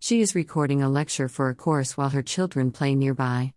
She 0.00 0.20
is 0.20 0.34
recording 0.34 0.82
a 0.82 0.88
lecture 0.88 1.28
for 1.28 1.48
a 1.48 1.54
course 1.54 1.96
while 1.96 2.10
her 2.10 2.22
children 2.22 2.72
play 2.72 2.94
nearby. 2.94 3.54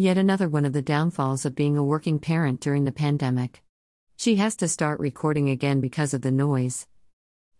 Yet 0.00 0.16
another 0.16 0.48
one 0.48 0.64
of 0.64 0.72
the 0.72 0.80
downfalls 0.80 1.44
of 1.44 1.54
being 1.54 1.76
a 1.76 1.84
working 1.84 2.18
parent 2.18 2.60
during 2.60 2.86
the 2.86 2.90
pandemic. 2.90 3.62
She 4.16 4.36
has 4.36 4.56
to 4.56 4.66
start 4.66 4.98
recording 4.98 5.50
again 5.50 5.82
because 5.82 6.14
of 6.14 6.22
the 6.22 6.30
noise. 6.30 6.86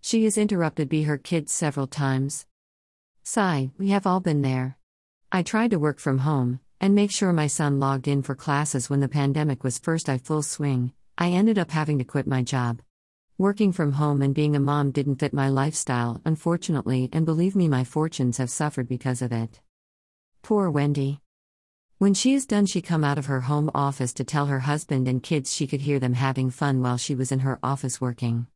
She 0.00 0.24
is 0.24 0.38
interrupted 0.38 0.88
by 0.88 1.02
her 1.02 1.18
kids 1.18 1.52
several 1.52 1.86
times. 1.86 2.46
Sigh, 3.22 3.72
we 3.76 3.90
have 3.90 4.06
all 4.06 4.20
been 4.20 4.40
there. 4.40 4.78
I 5.30 5.42
tried 5.42 5.72
to 5.72 5.78
work 5.78 5.98
from 5.98 6.20
home 6.20 6.60
and 6.80 6.94
make 6.94 7.10
sure 7.10 7.30
my 7.34 7.46
son 7.46 7.78
logged 7.78 8.08
in 8.08 8.22
for 8.22 8.34
classes 8.34 8.88
when 8.88 9.00
the 9.00 9.06
pandemic 9.20 9.62
was 9.62 9.78
first 9.78 10.08
I 10.08 10.16
full 10.16 10.42
swing. 10.42 10.94
I 11.18 11.32
ended 11.32 11.58
up 11.58 11.70
having 11.70 11.98
to 11.98 12.04
quit 12.04 12.26
my 12.26 12.42
job. 12.42 12.80
Working 13.36 13.70
from 13.70 13.92
home 13.92 14.22
and 14.22 14.34
being 14.34 14.56
a 14.56 14.60
mom 14.60 14.92
didn't 14.92 15.16
fit 15.16 15.34
my 15.34 15.50
lifestyle, 15.50 16.22
unfortunately, 16.24 17.10
and 17.12 17.26
believe 17.26 17.54
me, 17.54 17.68
my 17.68 17.84
fortunes 17.84 18.38
have 18.38 18.48
suffered 18.48 18.88
because 18.88 19.20
of 19.20 19.30
it. 19.30 19.60
Poor 20.40 20.70
Wendy. 20.70 21.20
When 22.00 22.14
she 22.14 22.32
is 22.32 22.46
done, 22.46 22.64
she 22.64 22.80
come 22.80 23.04
out 23.04 23.18
of 23.18 23.26
her 23.26 23.42
home 23.42 23.70
office 23.74 24.14
to 24.14 24.24
tell 24.24 24.46
her 24.46 24.60
husband 24.60 25.06
and 25.06 25.22
kids 25.22 25.52
she 25.52 25.66
could 25.66 25.82
hear 25.82 25.98
them 25.98 26.14
having 26.14 26.48
fun 26.48 26.80
while 26.80 26.96
she 26.96 27.14
was 27.14 27.30
in 27.30 27.40
her 27.40 27.58
office 27.62 28.00
working. 28.00 28.46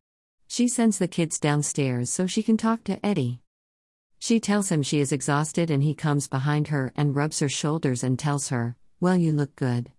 She 0.47 0.67
sends 0.67 0.97
the 0.97 1.07
kids 1.07 1.39
downstairs 1.39 2.09
so 2.09 2.25
she 2.25 2.41
can 2.41 2.57
talk 2.57 2.83
to 2.85 3.05
Eddie. 3.05 3.41
She 4.17 4.39
tells 4.39 4.69
him 4.69 4.81
she 4.81 4.99
is 4.99 5.11
exhausted 5.11 5.69
and 5.69 5.83
he 5.83 5.93
comes 5.93 6.27
behind 6.27 6.69
her 6.69 6.91
and 6.95 7.15
rubs 7.15 7.39
her 7.39 7.47
shoulders 7.47 8.03
and 8.03 8.17
tells 8.17 8.49
her, 8.49 8.77
Well, 8.99 9.15
you 9.15 9.31
look 9.31 9.55
good. 9.55 9.91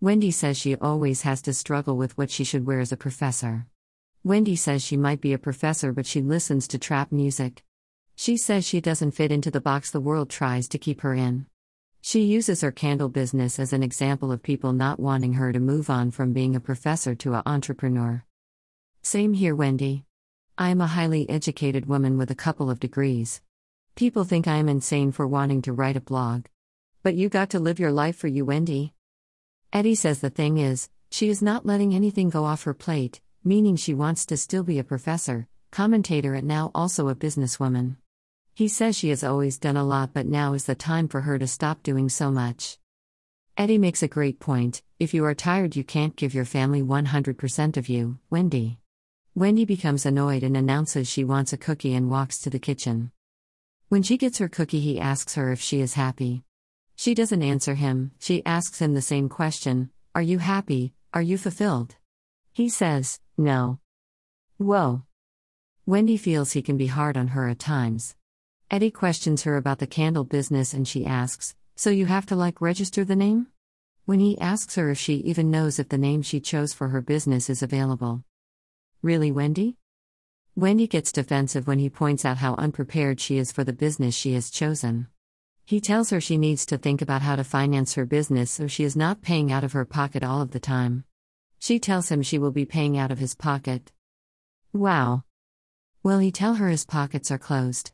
Wendy 0.00 0.30
says 0.30 0.56
she 0.56 0.74
always 0.74 1.20
has 1.20 1.42
to 1.42 1.52
struggle 1.52 1.98
with 1.98 2.16
what 2.16 2.30
she 2.30 2.44
should 2.44 2.64
wear 2.64 2.80
as 2.80 2.92
a 2.92 2.96
professor. 2.96 3.66
Wendy 4.24 4.56
says 4.56 4.82
she 4.82 4.96
might 4.96 5.20
be 5.20 5.34
a 5.34 5.38
professor, 5.38 5.92
but 5.92 6.06
she 6.06 6.22
listens 6.22 6.66
to 6.68 6.78
trap 6.78 7.12
music. 7.12 7.62
She 8.14 8.38
says 8.38 8.66
she 8.66 8.80
doesn't 8.80 9.10
fit 9.10 9.30
into 9.30 9.50
the 9.50 9.60
box 9.60 9.90
the 9.90 10.00
world 10.00 10.30
tries 10.30 10.66
to 10.68 10.78
keep 10.78 11.02
her 11.02 11.12
in. 11.12 11.44
She 12.08 12.20
uses 12.20 12.60
her 12.60 12.70
candle 12.70 13.08
business 13.08 13.58
as 13.58 13.72
an 13.72 13.82
example 13.82 14.30
of 14.30 14.40
people 14.40 14.72
not 14.72 15.00
wanting 15.00 15.32
her 15.32 15.52
to 15.52 15.58
move 15.58 15.90
on 15.90 16.12
from 16.12 16.32
being 16.32 16.54
a 16.54 16.60
professor 16.60 17.16
to 17.16 17.34
an 17.34 17.42
entrepreneur. 17.46 18.24
Same 19.02 19.32
here, 19.32 19.56
Wendy. 19.56 20.04
I 20.56 20.68
am 20.68 20.80
a 20.80 20.86
highly 20.86 21.28
educated 21.28 21.86
woman 21.86 22.16
with 22.16 22.30
a 22.30 22.36
couple 22.36 22.70
of 22.70 22.78
degrees. 22.78 23.42
People 23.96 24.22
think 24.22 24.46
I 24.46 24.54
am 24.58 24.68
insane 24.68 25.10
for 25.10 25.26
wanting 25.26 25.62
to 25.62 25.72
write 25.72 25.96
a 25.96 26.00
blog. 26.00 26.44
But 27.02 27.16
you 27.16 27.28
got 27.28 27.50
to 27.50 27.58
live 27.58 27.80
your 27.80 27.90
life 27.90 28.14
for 28.14 28.28
you, 28.28 28.44
Wendy. 28.44 28.94
Eddie 29.72 29.96
says 29.96 30.20
the 30.20 30.30
thing 30.30 30.58
is, 30.58 30.88
she 31.10 31.28
is 31.28 31.42
not 31.42 31.66
letting 31.66 31.92
anything 31.92 32.30
go 32.30 32.44
off 32.44 32.62
her 32.62 32.72
plate, 32.72 33.20
meaning 33.42 33.74
she 33.74 33.94
wants 33.94 34.24
to 34.26 34.36
still 34.36 34.62
be 34.62 34.78
a 34.78 34.84
professor, 34.84 35.48
commentator, 35.72 36.34
and 36.34 36.46
now 36.46 36.70
also 36.72 37.08
a 37.08 37.16
businesswoman. 37.16 37.96
He 38.56 38.68
says 38.68 38.96
she 38.96 39.10
has 39.10 39.22
always 39.22 39.58
done 39.58 39.76
a 39.76 39.84
lot, 39.84 40.14
but 40.14 40.24
now 40.24 40.54
is 40.54 40.64
the 40.64 40.74
time 40.74 41.08
for 41.08 41.20
her 41.20 41.38
to 41.38 41.46
stop 41.46 41.82
doing 41.82 42.08
so 42.08 42.30
much. 42.30 42.78
Eddie 43.54 43.76
makes 43.76 44.02
a 44.02 44.08
great 44.08 44.40
point 44.40 44.82
if 44.98 45.12
you 45.12 45.26
are 45.26 45.34
tired, 45.34 45.76
you 45.76 45.84
can't 45.84 46.16
give 46.16 46.32
your 46.32 46.46
family 46.46 46.80
100% 46.80 47.76
of 47.76 47.90
you, 47.90 48.18
Wendy. 48.30 48.78
Wendy 49.34 49.66
becomes 49.66 50.06
annoyed 50.06 50.42
and 50.42 50.56
announces 50.56 51.06
she 51.06 51.22
wants 51.22 51.52
a 51.52 51.58
cookie 51.58 51.94
and 51.94 52.08
walks 52.08 52.38
to 52.38 52.48
the 52.48 52.58
kitchen. 52.58 53.10
When 53.90 54.02
she 54.02 54.16
gets 54.16 54.38
her 54.38 54.48
cookie, 54.48 54.80
he 54.80 54.98
asks 54.98 55.34
her 55.34 55.52
if 55.52 55.60
she 55.60 55.82
is 55.82 55.92
happy. 55.92 56.42
She 56.94 57.12
doesn't 57.12 57.42
answer 57.42 57.74
him, 57.74 58.12
she 58.18 58.42
asks 58.46 58.80
him 58.80 58.94
the 58.94 59.02
same 59.02 59.28
question 59.28 59.90
Are 60.14 60.22
you 60.22 60.38
happy? 60.38 60.94
Are 61.12 61.20
you 61.20 61.36
fulfilled? 61.36 61.96
He 62.54 62.70
says, 62.70 63.20
No. 63.36 63.80
Whoa. 64.56 65.02
Wendy 65.84 66.16
feels 66.16 66.52
he 66.52 66.62
can 66.62 66.78
be 66.78 66.86
hard 66.86 67.18
on 67.18 67.28
her 67.28 67.50
at 67.50 67.58
times. 67.58 68.16
Eddie 68.68 68.90
questions 68.90 69.44
her 69.44 69.56
about 69.56 69.78
the 69.78 69.86
candle 69.86 70.24
business 70.24 70.74
and 70.74 70.88
she 70.88 71.06
asks, 71.06 71.54
So 71.76 71.90
you 71.90 72.06
have 72.06 72.26
to 72.26 72.34
like 72.34 72.60
register 72.60 73.04
the 73.04 73.14
name? 73.14 73.46
When 74.06 74.18
he 74.18 74.36
asks 74.40 74.74
her 74.74 74.90
if 74.90 74.98
she 74.98 75.14
even 75.18 75.52
knows 75.52 75.78
if 75.78 75.88
the 75.88 75.98
name 75.98 76.22
she 76.22 76.40
chose 76.40 76.72
for 76.72 76.88
her 76.88 77.00
business 77.00 77.48
is 77.48 77.62
available. 77.62 78.24
Really, 79.02 79.30
Wendy? 79.30 79.76
Wendy 80.56 80.88
gets 80.88 81.12
defensive 81.12 81.68
when 81.68 81.78
he 81.78 81.88
points 81.88 82.24
out 82.24 82.38
how 82.38 82.54
unprepared 82.56 83.20
she 83.20 83.38
is 83.38 83.52
for 83.52 83.62
the 83.62 83.72
business 83.72 84.16
she 84.16 84.32
has 84.32 84.50
chosen. 84.50 85.06
He 85.64 85.80
tells 85.80 86.10
her 86.10 86.20
she 86.20 86.36
needs 86.36 86.66
to 86.66 86.78
think 86.78 87.00
about 87.00 87.22
how 87.22 87.36
to 87.36 87.44
finance 87.44 87.94
her 87.94 88.04
business 88.04 88.50
so 88.50 88.66
she 88.66 88.82
is 88.82 88.96
not 88.96 89.22
paying 89.22 89.52
out 89.52 89.62
of 89.62 89.74
her 89.74 89.84
pocket 89.84 90.24
all 90.24 90.42
of 90.42 90.50
the 90.50 90.60
time. 90.60 91.04
She 91.60 91.78
tells 91.78 92.08
him 92.08 92.20
she 92.20 92.38
will 92.38 92.50
be 92.50 92.64
paying 92.64 92.98
out 92.98 93.12
of 93.12 93.20
his 93.20 93.36
pocket. 93.36 93.92
Wow. 94.72 95.22
Will 96.02 96.18
he 96.18 96.32
tell 96.32 96.54
her 96.54 96.68
his 96.68 96.84
pockets 96.84 97.30
are 97.30 97.38
closed? 97.38 97.92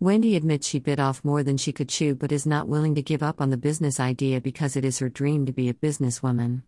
Wendy 0.00 0.36
admits 0.36 0.68
she 0.68 0.78
bit 0.78 1.00
off 1.00 1.24
more 1.24 1.42
than 1.42 1.56
she 1.56 1.72
could 1.72 1.88
chew 1.88 2.14
but 2.14 2.30
is 2.30 2.46
not 2.46 2.68
willing 2.68 2.94
to 2.94 3.02
give 3.02 3.20
up 3.20 3.40
on 3.40 3.50
the 3.50 3.56
business 3.56 3.98
idea 3.98 4.40
because 4.40 4.76
it 4.76 4.84
is 4.84 5.00
her 5.00 5.08
dream 5.08 5.44
to 5.44 5.52
be 5.52 5.68
a 5.68 5.74
businesswoman. 5.74 6.62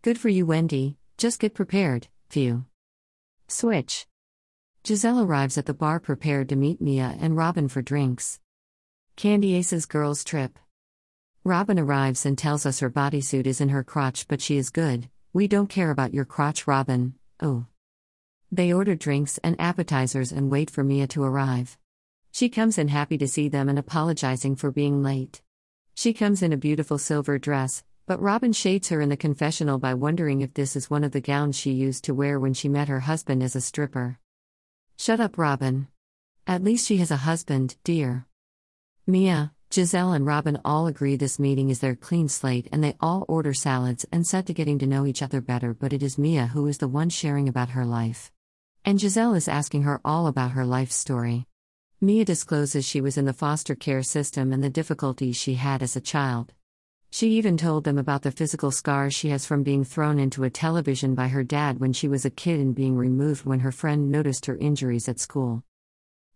Good 0.00 0.18
for 0.18 0.30
you, 0.30 0.46
Wendy, 0.46 0.96
just 1.18 1.38
get 1.38 1.52
prepared, 1.52 2.08
phew. 2.30 2.64
Switch. 3.46 4.06
Giselle 4.86 5.20
arrives 5.20 5.58
at 5.58 5.66
the 5.66 5.74
bar 5.74 6.00
prepared 6.00 6.48
to 6.48 6.56
meet 6.56 6.80
Mia 6.80 7.16
and 7.20 7.36
Robin 7.36 7.68
for 7.68 7.82
drinks. 7.82 8.40
Candiace's 9.16 9.84
girls' 9.84 10.24
trip. 10.24 10.58
Robin 11.44 11.78
arrives 11.78 12.24
and 12.24 12.38
tells 12.38 12.64
us 12.64 12.80
her 12.80 12.90
bodysuit 12.90 13.46
is 13.46 13.60
in 13.60 13.68
her 13.68 13.84
crotch, 13.84 14.28
but 14.28 14.40
she 14.40 14.56
is 14.56 14.70
good. 14.70 15.10
We 15.34 15.46
don't 15.46 15.68
care 15.68 15.90
about 15.90 16.14
your 16.14 16.24
crotch, 16.24 16.66
Robin. 16.66 17.14
Oh. 17.38 17.66
They 18.50 18.72
order 18.72 18.94
drinks 18.94 19.38
and 19.44 19.60
appetizers 19.60 20.32
and 20.32 20.50
wait 20.50 20.70
for 20.70 20.82
Mia 20.82 21.06
to 21.08 21.22
arrive. 21.22 21.76
She 22.36 22.50
comes 22.50 22.76
in 22.76 22.88
happy 22.88 23.16
to 23.16 23.26
see 23.26 23.48
them 23.48 23.66
and 23.66 23.78
apologizing 23.78 24.56
for 24.56 24.70
being 24.70 25.02
late. 25.02 25.40
She 25.94 26.12
comes 26.12 26.42
in 26.42 26.52
a 26.52 26.58
beautiful 26.58 26.98
silver 26.98 27.38
dress, 27.38 27.82
but 28.04 28.20
Robin 28.20 28.52
shades 28.52 28.90
her 28.90 29.00
in 29.00 29.08
the 29.08 29.16
confessional 29.16 29.78
by 29.78 29.94
wondering 29.94 30.42
if 30.42 30.52
this 30.52 30.76
is 30.76 30.90
one 30.90 31.02
of 31.02 31.12
the 31.12 31.22
gowns 31.22 31.56
she 31.56 31.70
used 31.70 32.04
to 32.04 32.14
wear 32.14 32.38
when 32.38 32.52
she 32.52 32.68
met 32.68 32.88
her 32.88 33.00
husband 33.00 33.42
as 33.42 33.56
a 33.56 33.62
stripper. 33.62 34.18
Shut 34.98 35.18
up, 35.18 35.38
Robin. 35.38 35.88
At 36.46 36.62
least 36.62 36.86
she 36.86 36.98
has 36.98 37.10
a 37.10 37.24
husband, 37.24 37.76
dear. 37.84 38.26
Mia, 39.06 39.54
Giselle, 39.72 40.12
and 40.12 40.26
Robin 40.26 40.60
all 40.62 40.86
agree 40.86 41.16
this 41.16 41.38
meeting 41.38 41.70
is 41.70 41.78
their 41.78 41.96
clean 41.96 42.28
slate 42.28 42.68
and 42.70 42.84
they 42.84 42.96
all 43.00 43.24
order 43.28 43.54
salads 43.54 44.04
and 44.12 44.26
set 44.26 44.44
to 44.44 44.52
getting 44.52 44.78
to 44.80 44.86
know 44.86 45.06
each 45.06 45.22
other 45.22 45.40
better, 45.40 45.72
but 45.72 45.94
it 45.94 46.02
is 46.02 46.18
Mia 46.18 46.48
who 46.48 46.66
is 46.66 46.76
the 46.76 46.86
one 46.86 47.08
sharing 47.08 47.48
about 47.48 47.70
her 47.70 47.86
life. 47.86 48.30
And 48.84 49.00
Giselle 49.00 49.32
is 49.32 49.48
asking 49.48 49.84
her 49.84 50.02
all 50.04 50.26
about 50.26 50.50
her 50.50 50.66
life 50.66 50.92
story. 50.92 51.46
Mia 51.98 52.26
discloses 52.26 52.84
she 52.84 53.00
was 53.00 53.16
in 53.16 53.24
the 53.24 53.32
foster 53.32 53.74
care 53.74 54.02
system 54.02 54.52
and 54.52 54.62
the 54.62 54.68
difficulties 54.68 55.34
she 55.34 55.54
had 55.54 55.82
as 55.82 55.96
a 55.96 56.00
child. 56.00 56.52
She 57.10 57.30
even 57.30 57.56
told 57.56 57.84
them 57.84 57.96
about 57.96 58.20
the 58.20 58.30
physical 58.30 58.70
scars 58.70 59.14
she 59.14 59.30
has 59.30 59.46
from 59.46 59.62
being 59.62 59.82
thrown 59.82 60.18
into 60.18 60.44
a 60.44 60.50
television 60.50 61.14
by 61.14 61.28
her 61.28 61.42
dad 61.42 61.80
when 61.80 61.94
she 61.94 62.06
was 62.06 62.26
a 62.26 62.30
kid 62.30 62.60
and 62.60 62.74
being 62.74 62.96
removed 62.96 63.46
when 63.46 63.60
her 63.60 63.72
friend 63.72 64.10
noticed 64.10 64.44
her 64.44 64.58
injuries 64.58 65.08
at 65.08 65.18
school. 65.18 65.64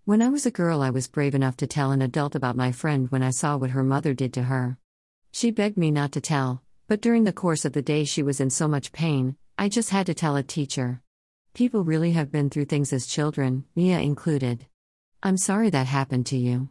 When 0.07 0.23
I 0.23 0.31
was 0.31 0.47
a 0.47 0.51
girl, 0.51 0.81
I 0.81 0.89
was 0.89 1.09
brave 1.09 1.35
enough 1.35 1.59
to 1.59 1.67
tell 1.67 1.91
an 1.91 2.01
adult 2.01 2.35
about 2.35 2.57
my 2.57 2.73
friend 2.73 3.11
when 3.11 3.23
I 3.23 3.29
saw 3.29 3.59
what 3.59 3.71
her 3.71 3.85
mother 3.85 4.15
did 4.15 4.33
to 4.35 4.45
her. 4.45 4.79
She 5.31 5.51
begged 5.51 5.77
me 5.77 5.91
not 5.91 6.13
to 6.13 6.23
tell, 6.23 6.63
but 6.89 7.03
during 7.03 7.25
the 7.25 7.35
course 7.35 7.67
of 7.67 7.75
the 7.75 7.83
day, 7.83 8.05
she 8.05 8.23
was 8.23 8.41
in 8.41 8.49
so 8.49 8.67
much 8.67 8.93
pain, 8.93 9.37
I 9.59 9.69
just 9.69 9.91
had 9.91 10.07
to 10.07 10.15
tell 10.15 10.37
a 10.37 10.43
teacher. 10.43 11.03
People 11.53 11.85
really 11.85 12.13
have 12.13 12.33
been 12.33 12.49
through 12.49 12.65
things 12.65 12.95
as 12.95 13.05
children, 13.07 13.67
Mia 13.77 14.01
included. 14.01 14.65
I'm 15.23 15.37
sorry 15.37 15.69
that 15.69 15.87
happened 15.87 16.25
to 16.27 16.39
you. 16.39 16.71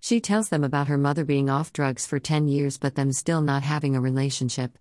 She 0.00 0.20
tells 0.20 0.48
them 0.48 0.64
about 0.64 0.88
her 0.88 0.98
mother 0.98 1.24
being 1.24 1.48
off 1.48 1.72
drugs 1.72 2.04
for 2.04 2.18
10 2.18 2.48
years 2.48 2.78
but 2.78 2.96
them 2.96 3.12
still 3.12 3.40
not 3.42 3.62
having 3.62 3.94
a 3.94 4.00
relationship. 4.00 4.76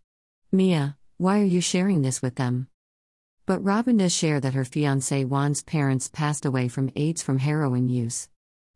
Mia, 0.51 0.98
why 1.17 1.39
are 1.39 1.43
you 1.43 1.62
sharing 1.62 2.01
this 2.01 2.24
with 2.24 2.34
them? 2.34 2.67
But 3.46 3.63
Robin 3.63 3.98
does 3.98 4.12
share 4.12 4.39
that 4.39 4.55
her 4.55 4.65
fiance 4.65 5.24
Juan's 5.24 5.62
parents 5.62 6.08
passed 6.08 6.46
away 6.46 6.67
from 6.67 6.89
AIDS 6.96 7.22
from 7.22 7.38
heroin 7.38 7.89
use. 7.89 8.27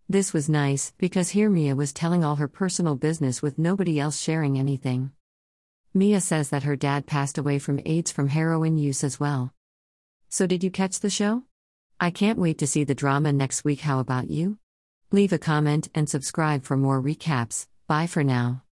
This 0.07 0.31
was 0.31 0.47
nice 0.47 0.93
because 0.99 1.29
here 1.29 1.49
Mia 1.49 1.75
was 1.75 1.91
telling 1.91 2.23
all 2.23 2.35
her 2.35 2.47
personal 2.47 2.95
business 2.95 3.41
with 3.41 3.57
nobody 3.57 3.99
else 3.99 4.19
sharing 4.19 4.59
anything. 4.59 5.11
Mia 5.91 6.21
says 6.21 6.49
that 6.49 6.63
her 6.63 6.75
dad 6.75 7.07
passed 7.07 7.39
away 7.39 7.57
from 7.57 7.79
AIDS 7.83 8.11
from 8.11 8.27
heroin 8.27 8.77
use 8.77 9.03
as 9.03 9.19
well. 9.19 9.55
So, 10.29 10.45
did 10.45 10.63
you 10.63 10.69
catch 10.69 10.99
the 10.99 11.09
show? 11.09 11.43
I 12.03 12.11
can't 12.11 12.37
wait 12.37 12.57
to 12.57 12.67
see 12.67 12.83
the 12.83 12.93
drama 12.93 13.31
next 13.31 13.63
week. 13.63 13.79
How 13.79 13.99
about 13.99 14.29
you? 14.29 14.57
Leave 15.13 15.31
a 15.31 15.37
comment 15.37 15.87
and 15.95 16.09
subscribe 16.09 16.65
for 16.65 16.75
more 16.75 17.01
recaps. 17.01 17.67
Bye 17.87 18.07
for 18.07 18.25
now. 18.25 18.63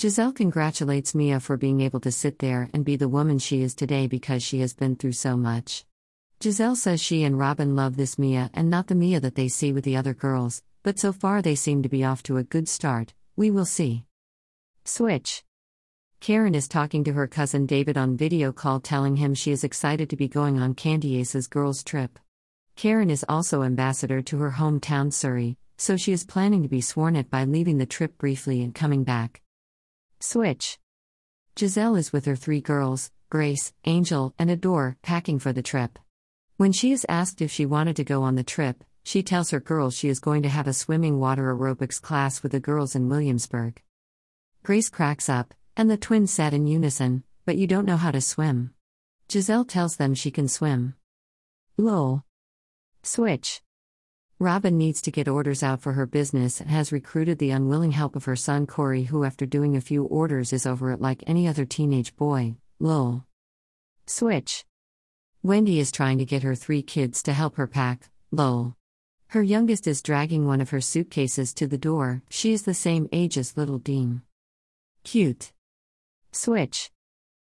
Giselle 0.00 0.32
congratulates 0.32 1.14
Mia 1.14 1.38
for 1.38 1.56
being 1.56 1.80
able 1.80 2.00
to 2.00 2.10
sit 2.10 2.40
there 2.40 2.68
and 2.74 2.84
be 2.84 2.96
the 2.96 3.08
woman 3.08 3.38
she 3.38 3.62
is 3.62 3.76
today 3.76 4.08
because 4.08 4.42
she 4.42 4.58
has 4.58 4.74
been 4.74 4.96
through 4.96 5.12
so 5.12 5.36
much. 5.36 5.84
Giselle 6.42 6.74
says 6.74 7.00
she 7.00 7.22
and 7.22 7.38
Robin 7.38 7.76
love 7.76 7.96
this 7.96 8.18
Mia 8.18 8.50
and 8.52 8.68
not 8.68 8.88
the 8.88 8.96
Mia 8.96 9.20
that 9.20 9.36
they 9.36 9.46
see 9.46 9.72
with 9.72 9.84
the 9.84 9.96
other 9.96 10.12
girls, 10.12 10.64
but 10.82 10.98
so 10.98 11.12
far 11.12 11.40
they 11.40 11.54
seem 11.54 11.84
to 11.84 11.88
be 11.88 12.02
off 12.02 12.24
to 12.24 12.38
a 12.38 12.42
good 12.42 12.68
start, 12.68 13.14
We 13.36 13.52
will 13.52 13.66
see. 13.66 14.02
Switch. 14.84 15.44
Karen 16.18 16.56
is 16.56 16.66
talking 16.66 17.04
to 17.04 17.12
her 17.12 17.28
cousin 17.28 17.66
David 17.66 17.96
on 17.96 18.16
video 18.16 18.50
call 18.50 18.80
telling 18.80 19.14
him 19.14 19.32
she 19.32 19.52
is 19.52 19.62
excited 19.62 20.10
to 20.10 20.16
be 20.16 20.26
going 20.26 20.58
on 20.58 20.74
Candiace's 20.74 21.46
girls' 21.46 21.84
trip. 21.84 22.18
Karen 22.78 23.10
is 23.10 23.24
also 23.28 23.64
ambassador 23.64 24.22
to 24.22 24.38
her 24.38 24.52
hometown 24.52 25.12
Surry, 25.12 25.58
so 25.78 25.96
she 25.96 26.12
is 26.12 26.22
planning 26.22 26.62
to 26.62 26.68
be 26.68 26.80
sworn 26.80 27.16
at 27.16 27.28
by 27.28 27.42
leaving 27.42 27.78
the 27.78 27.86
trip 27.86 28.16
briefly 28.18 28.62
and 28.62 28.72
coming 28.72 29.02
back. 29.02 29.42
Switch. 30.20 30.78
Giselle 31.58 31.96
is 31.96 32.12
with 32.12 32.24
her 32.26 32.36
three 32.36 32.60
girls, 32.60 33.10
Grace, 33.30 33.72
Angel, 33.84 34.32
and 34.38 34.48
Adore, 34.48 34.96
packing 35.02 35.40
for 35.40 35.52
the 35.52 35.60
trip. 35.60 35.98
When 36.56 36.70
she 36.70 36.92
is 36.92 37.04
asked 37.08 37.42
if 37.42 37.50
she 37.50 37.66
wanted 37.66 37.96
to 37.96 38.04
go 38.04 38.22
on 38.22 38.36
the 38.36 38.44
trip, 38.44 38.84
she 39.02 39.24
tells 39.24 39.50
her 39.50 39.58
girls 39.58 39.96
she 39.96 40.08
is 40.08 40.20
going 40.20 40.44
to 40.44 40.48
have 40.48 40.68
a 40.68 40.72
swimming 40.72 41.18
water 41.18 41.52
aerobics 41.52 42.00
class 42.00 42.44
with 42.44 42.52
the 42.52 42.60
girls 42.60 42.94
in 42.94 43.08
Williamsburg. 43.08 43.82
Grace 44.62 44.88
cracks 44.88 45.28
up, 45.28 45.52
and 45.76 45.90
the 45.90 45.96
twins 45.96 46.30
said 46.30 46.54
in 46.54 46.68
unison, 46.68 47.24
But 47.44 47.56
you 47.56 47.66
don't 47.66 47.86
know 47.86 47.96
how 47.96 48.12
to 48.12 48.20
swim. 48.20 48.72
Giselle 49.28 49.64
tells 49.64 49.96
them 49.96 50.14
she 50.14 50.30
can 50.30 50.46
swim. 50.46 50.94
Lol. 51.76 52.22
Switch. 53.08 53.62
Robin 54.38 54.76
needs 54.76 55.00
to 55.00 55.10
get 55.10 55.28
orders 55.28 55.62
out 55.62 55.80
for 55.80 55.94
her 55.94 56.04
business 56.04 56.60
and 56.60 56.68
has 56.68 56.92
recruited 56.92 57.38
the 57.38 57.48
unwilling 57.50 57.92
help 57.92 58.14
of 58.14 58.26
her 58.26 58.36
son 58.36 58.66
Corey, 58.66 59.04
who, 59.04 59.24
after 59.24 59.46
doing 59.46 59.74
a 59.74 59.80
few 59.80 60.04
orders, 60.04 60.52
is 60.52 60.66
over 60.66 60.92
it 60.92 61.00
like 61.00 61.24
any 61.26 61.48
other 61.48 61.64
teenage 61.64 62.14
boy. 62.16 62.56
Lol. 62.78 63.24
Switch. 64.04 64.66
Wendy 65.42 65.80
is 65.80 65.90
trying 65.90 66.18
to 66.18 66.26
get 66.26 66.42
her 66.42 66.54
three 66.54 66.82
kids 66.82 67.22
to 67.22 67.32
help 67.32 67.56
her 67.56 67.66
pack. 67.66 68.10
Lol. 68.30 68.76
Her 69.28 69.42
youngest 69.42 69.86
is 69.86 70.02
dragging 70.02 70.46
one 70.46 70.60
of 70.60 70.68
her 70.68 70.82
suitcases 70.82 71.54
to 71.54 71.66
the 71.66 71.78
door. 71.78 72.22
She 72.28 72.52
is 72.52 72.64
the 72.64 72.74
same 72.74 73.08
age 73.10 73.38
as 73.38 73.56
little 73.56 73.78
Dean. 73.78 74.20
Cute. 75.02 75.52
Switch. 76.30 76.90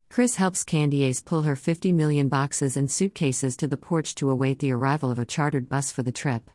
Chris 0.10 0.36
helps 0.36 0.64
Candiace 0.64 1.24
pull 1.24 1.44
her 1.44 1.56
50 1.56 1.94
million 1.94 2.30
boxes 2.30 2.76
and 2.76 2.90
suitcases 2.90 3.56
to 3.56 3.68
the 3.68 3.78
porch 3.78 4.16
to 4.16 4.32
await 4.32 4.58
the 4.58 4.72
arrival 4.72 5.12
of 5.12 5.20
a 5.20 5.26
chartered 5.26 5.70
bus 5.70 5.92
for 5.92 6.02
the 6.02 6.12
trip. 6.12 6.50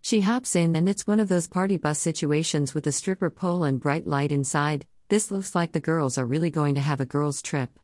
She 0.00 0.20
hops 0.20 0.54
in, 0.54 0.76
and 0.76 0.88
it's 0.88 1.04
one 1.04 1.18
of 1.18 1.28
those 1.28 1.48
party 1.48 1.76
bus 1.76 1.98
situations 1.98 2.74
with 2.74 2.86
a 2.86 2.92
stripper 2.92 3.28
pole 3.28 3.64
and 3.64 3.80
bright 3.80 4.06
light 4.06 4.30
inside. 4.30 4.86
This 5.08 5.32
looks 5.32 5.52
like 5.52 5.72
the 5.72 5.80
girls 5.80 6.16
are 6.16 6.24
really 6.24 6.50
going 6.50 6.76
to 6.76 6.80
have 6.80 7.00
a 7.00 7.04
girls' 7.04 7.42
trip. 7.42 7.76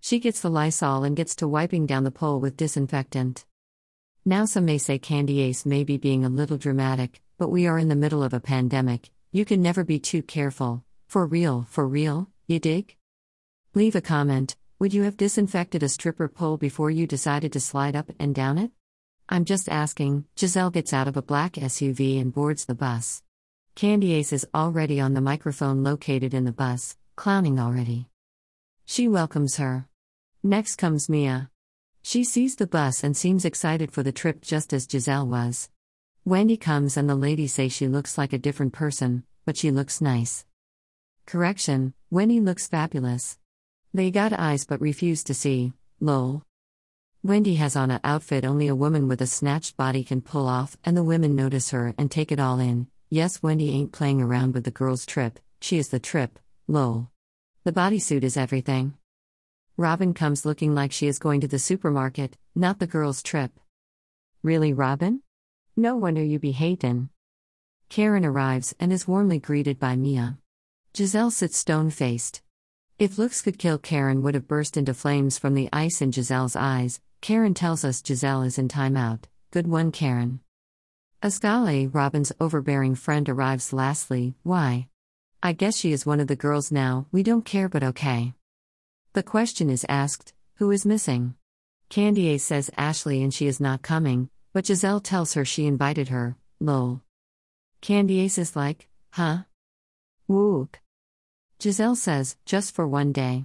She 0.00 0.18
gets 0.18 0.42
the 0.42 0.50
Lysol 0.50 1.02
and 1.02 1.16
gets 1.16 1.34
to 1.36 1.48
wiping 1.48 1.86
down 1.86 2.04
the 2.04 2.10
pole 2.10 2.38
with 2.38 2.58
disinfectant. 2.58 3.46
Now, 4.26 4.44
some 4.44 4.66
may 4.66 4.76
say 4.76 4.98
Candy 4.98 5.54
may 5.64 5.82
be 5.82 5.96
being 5.96 6.26
a 6.26 6.28
little 6.28 6.58
dramatic, 6.58 7.22
but 7.38 7.48
we 7.48 7.66
are 7.66 7.78
in 7.78 7.88
the 7.88 7.96
middle 7.96 8.22
of 8.22 8.34
a 8.34 8.40
pandemic. 8.40 9.08
You 9.32 9.46
can 9.46 9.62
never 9.62 9.82
be 9.82 9.98
too 9.98 10.22
careful. 10.22 10.84
For 11.06 11.26
real, 11.26 11.66
for 11.70 11.88
real, 11.88 12.28
you 12.46 12.58
dig? 12.58 12.97
Leave 13.78 13.94
a 13.94 14.00
comment. 14.00 14.56
Would 14.80 14.92
you 14.92 15.04
have 15.04 15.16
disinfected 15.16 15.84
a 15.84 15.88
stripper 15.88 16.26
pole 16.26 16.56
before 16.56 16.90
you 16.90 17.06
decided 17.06 17.52
to 17.52 17.60
slide 17.60 17.94
up 17.94 18.10
and 18.18 18.34
down 18.34 18.58
it? 18.58 18.72
I'm 19.28 19.44
just 19.44 19.68
asking. 19.68 20.24
Giselle 20.36 20.70
gets 20.70 20.92
out 20.92 21.06
of 21.06 21.16
a 21.16 21.22
black 21.22 21.52
SUV 21.52 22.20
and 22.20 22.34
boards 22.34 22.64
the 22.64 22.74
bus. 22.74 23.22
Candiace 23.76 24.32
is 24.32 24.48
already 24.52 25.00
on 25.00 25.14
the 25.14 25.20
microphone 25.20 25.84
located 25.84 26.34
in 26.34 26.44
the 26.44 26.50
bus, 26.50 26.96
clowning 27.14 27.60
already. 27.60 28.08
She 28.84 29.06
welcomes 29.06 29.58
her. 29.58 29.86
Next 30.42 30.74
comes 30.74 31.08
Mia. 31.08 31.48
She 32.02 32.24
sees 32.24 32.56
the 32.56 32.66
bus 32.66 33.04
and 33.04 33.16
seems 33.16 33.44
excited 33.44 33.92
for 33.92 34.02
the 34.02 34.10
trip 34.10 34.42
just 34.42 34.72
as 34.72 34.88
Giselle 34.90 35.28
was. 35.28 35.70
Wendy 36.24 36.56
comes 36.56 36.96
and 36.96 37.08
the 37.08 37.14
ladies 37.14 37.54
say 37.54 37.68
she 37.68 37.86
looks 37.86 38.18
like 38.18 38.32
a 38.32 38.38
different 38.38 38.72
person, 38.72 39.22
but 39.46 39.56
she 39.56 39.70
looks 39.70 40.00
nice. 40.00 40.44
Correction, 41.26 41.94
Wendy 42.10 42.40
looks 42.40 42.66
fabulous. 42.66 43.38
They 43.94 44.10
got 44.10 44.32
eyes 44.32 44.64
but 44.64 44.80
refuse 44.80 45.24
to 45.24 45.34
see. 45.34 45.72
Lol. 46.00 46.42
Wendy 47.22 47.56
has 47.56 47.74
on 47.74 47.90
a 47.90 48.00
outfit 48.04 48.44
only 48.44 48.68
a 48.68 48.76
woman 48.76 49.08
with 49.08 49.20
a 49.20 49.26
snatched 49.26 49.76
body 49.76 50.04
can 50.04 50.20
pull 50.20 50.46
off, 50.46 50.76
and 50.84 50.96
the 50.96 51.02
women 51.02 51.34
notice 51.34 51.70
her 51.70 51.94
and 51.98 52.10
take 52.10 52.30
it 52.30 52.38
all 52.38 52.60
in. 52.60 52.86
Yes, 53.10 53.42
Wendy 53.42 53.70
ain't 53.70 53.92
playing 53.92 54.20
around 54.20 54.54
with 54.54 54.64
the 54.64 54.70
girls' 54.70 55.06
trip, 55.06 55.40
she 55.60 55.78
is 55.78 55.88
the 55.88 55.98
trip. 55.98 56.38
Lol. 56.68 57.10
The 57.64 57.72
bodysuit 57.72 58.22
is 58.22 58.36
everything. 58.36 58.94
Robin 59.76 60.12
comes 60.12 60.44
looking 60.44 60.74
like 60.74 60.92
she 60.92 61.06
is 61.06 61.18
going 61.18 61.40
to 61.40 61.48
the 61.48 61.58
supermarket, 61.58 62.36
not 62.54 62.78
the 62.78 62.86
girls' 62.86 63.22
trip. 63.22 63.58
Really, 64.42 64.72
Robin? 64.72 65.22
No 65.76 65.96
wonder 65.96 66.22
you 66.22 66.38
be 66.38 66.52
hatin'. 66.52 67.08
Karen 67.88 68.24
arrives 68.24 68.74
and 68.78 68.92
is 68.92 69.08
warmly 69.08 69.38
greeted 69.38 69.78
by 69.78 69.96
Mia. 69.96 70.38
Giselle 70.94 71.30
sits 71.30 71.56
stone 71.56 71.90
faced. 71.90 72.42
If 72.98 73.16
looks 73.16 73.42
could 73.42 73.60
kill, 73.60 73.78
Karen 73.78 74.22
would 74.22 74.34
have 74.34 74.48
burst 74.48 74.76
into 74.76 74.92
flames 74.92 75.38
from 75.38 75.54
the 75.54 75.68
ice 75.72 76.02
in 76.02 76.10
Giselle's 76.10 76.56
eyes. 76.56 77.00
Karen 77.20 77.54
tells 77.54 77.84
us 77.84 78.02
Giselle 78.04 78.42
is 78.42 78.58
in 78.58 78.66
timeout. 78.66 79.24
Good 79.52 79.68
one, 79.68 79.92
Karen. 79.92 80.40
Askale, 81.22 81.86
Robin's 81.94 82.32
overbearing 82.40 82.96
friend, 82.96 83.28
arrives 83.28 83.72
lastly. 83.72 84.34
Why? 84.42 84.88
I 85.40 85.52
guess 85.52 85.76
she 85.76 85.92
is 85.92 86.04
one 86.04 86.18
of 86.18 86.26
the 86.26 86.34
girls 86.34 86.72
now, 86.72 87.06
we 87.12 87.22
don't 87.22 87.44
care, 87.44 87.68
but 87.68 87.84
okay. 87.84 88.34
The 89.12 89.22
question 89.22 89.70
is 89.70 89.86
asked 89.88 90.32
who 90.56 90.72
is 90.72 90.84
missing? 90.84 91.34
Candiace 91.90 92.42
says 92.42 92.68
Ashley 92.76 93.22
and 93.22 93.32
she 93.32 93.46
is 93.46 93.60
not 93.60 93.80
coming, 93.80 94.28
but 94.52 94.66
Giselle 94.66 94.98
tells 94.98 95.34
her 95.34 95.44
she 95.44 95.66
invited 95.66 96.08
her. 96.08 96.36
Lol. 96.58 97.02
Candiace 97.80 98.38
is 98.38 98.56
like, 98.56 98.88
huh? 99.12 99.44
Wook. 100.28 100.80
Giselle 101.60 101.96
says, 101.96 102.36
just 102.46 102.72
for 102.72 102.86
one 102.86 103.10
day. 103.10 103.44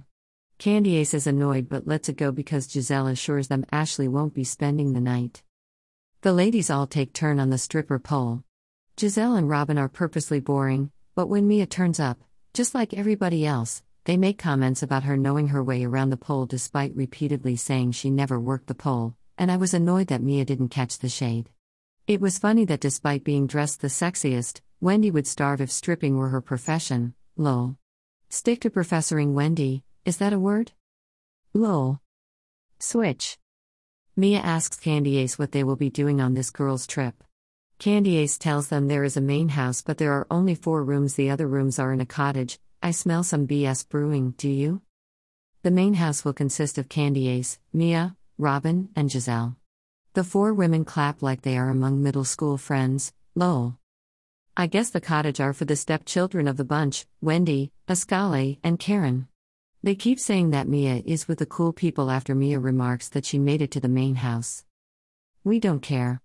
Candiace 0.58 1.14
is 1.14 1.26
annoyed 1.26 1.68
but 1.68 1.88
lets 1.88 2.08
it 2.08 2.16
go 2.16 2.30
because 2.30 2.70
Giselle 2.70 3.08
assures 3.08 3.48
them 3.48 3.66
Ashley 3.72 4.06
won't 4.06 4.34
be 4.34 4.44
spending 4.44 4.92
the 4.92 5.00
night. 5.00 5.42
The 6.20 6.32
ladies 6.32 6.70
all 6.70 6.86
take 6.86 7.12
turn 7.12 7.40
on 7.40 7.50
the 7.50 7.58
stripper 7.58 7.98
pole. 7.98 8.44
Giselle 8.96 9.34
and 9.34 9.48
Robin 9.48 9.78
are 9.78 9.88
purposely 9.88 10.38
boring, 10.38 10.92
but 11.16 11.26
when 11.26 11.48
Mia 11.48 11.66
turns 11.66 11.98
up, 11.98 12.22
just 12.52 12.72
like 12.72 12.94
everybody 12.94 13.44
else, 13.44 13.82
they 14.04 14.16
make 14.16 14.38
comments 14.38 14.84
about 14.84 15.02
her 15.02 15.16
knowing 15.16 15.48
her 15.48 15.64
way 15.64 15.82
around 15.82 16.10
the 16.10 16.16
pole 16.16 16.46
despite 16.46 16.94
repeatedly 16.94 17.56
saying 17.56 17.90
she 17.90 18.10
never 18.10 18.38
worked 18.38 18.68
the 18.68 18.76
pole, 18.76 19.16
and 19.36 19.50
I 19.50 19.56
was 19.56 19.74
annoyed 19.74 20.06
that 20.06 20.22
Mia 20.22 20.44
didn't 20.44 20.68
catch 20.68 21.00
the 21.00 21.08
shade. 21.08 21.50
It 22.06 22.20
was 22.20 22.38
funny 22.38 22.64
that 22.66 22.80
despite 22.80 23.24
being 23.24 23.48
dressed 23.48 23.80
the 23.80 23.88
sexiest, 23.88 24.60
Wendy 24.80 25.10
would 25.10 25.26
starve 25.26 25.60
if 25.60 25.72
stripping 25.72 26.16
were 26.16 26.28
her 26.28 26.40
profession, 26.40 27.14
lol. 27.36 27.76
Stick 28.28 28.60
to 28.60 28.70
professoring 28.70 29.32
Wendy, 29.32 29.84
is 30.04 30.18
that 30.18 30.32
a 30.32 30.38
word? 30.38 30.72
Lol. 31.52 32.00
Switch. 32.78 33.38
Mia 34.16 34.38
asks 34.38 34.78
Candiace 34.78 35.38
what 35.38 35.52
they 35.52 35.64
will 35.64 35.76
be 35.76 35.90
doing 35.90 36.20
on 36.20 36.34
this 36.34 36.50
girl's 36.50 36.86
trip. 36.86 37.24
Candiace 37.78 38.38
tells 38.38 38.68
them 38.68 38.86
there 38.86 39.04
is 39.04 39.16
a 39.16 39.20
main 39.20 39.50
house, 39.50 39.82
but 39.82 39.98
there 39.98 40.12
are 40.12 40.26
only 40.30 40.54
four 40.54 40.84
rooms, 40.84 41.14
the 41.14 41.30
other 41.30 41.46
rooms 41.46 41.78
are 41.78 41.92
in 41.92 42.00
a 42.00 42.06
cottage. 42.06 42.58
I 42.82 42.92
smell 42.92 43.22
some 43.22 43.46
BS 43.46 43.88
brewing, 43.88 44.34
do 44.36 44.48
you? 44.48 44.82
The 45.62 45.70
main 45.70 45.94
house 45.94 46.24
will 46.24 46.32
consist 46.32 46.78
of 46.78 46.88
Candiace, 46.88 47.58
Mia, 47.72 48.16
Robin, 48.38 48.90
and 48.94 49.10
Giselle. 49.10 49.56
The 50.12 50.22
four 50.22 50.54
women 50.54 50.84
clap 50.84 51.22
like 51.22 51.42
they 51.42 51.56
are 51.56 51.70
among 51.70 52.02
middle 52.02 52.24
school 52.24 52.58
friends, 52.58 53.12
lol. 53.34 53.78
I 54.56 54.68
guess 54.68 54.90
the 54.90 55.00
cottage 55.00 55.40
are 55.40 55.52
for 55.52 55.64
the 55.64 55.74
stepchildren 55.74 56.46
of 56.46 56.56
the 56.56 56.64
bunch 56.64 57.06
Wendy, 57.20 57.72
Askale, 57.88 58.58
and 58.62 58.78
Karen. 58.78 59.26
They 59.82 59.96
keep 59.96 60.20
saying 60.20 60.50
that 60.50 60.68
Mia 60.68 61.02
is 61.04 61.26
with 61.26 61.40
the 61.40 61.46
cool 61.46 61.72
people 61.72 62.08
after 62.08 62.36
Mia 62.36 62.60
remarks 62.60 63.08
that 63.08 63.24
she 63.24 63.40
made 63.40 63.62
it 63.62 63.72
to 63.72 63.80
the 63.80 63.88
main 63.88 64.14
house. 64.14 64.64
We 65.42 65.58
don't 65.58 65.80
care. 65.80 66.22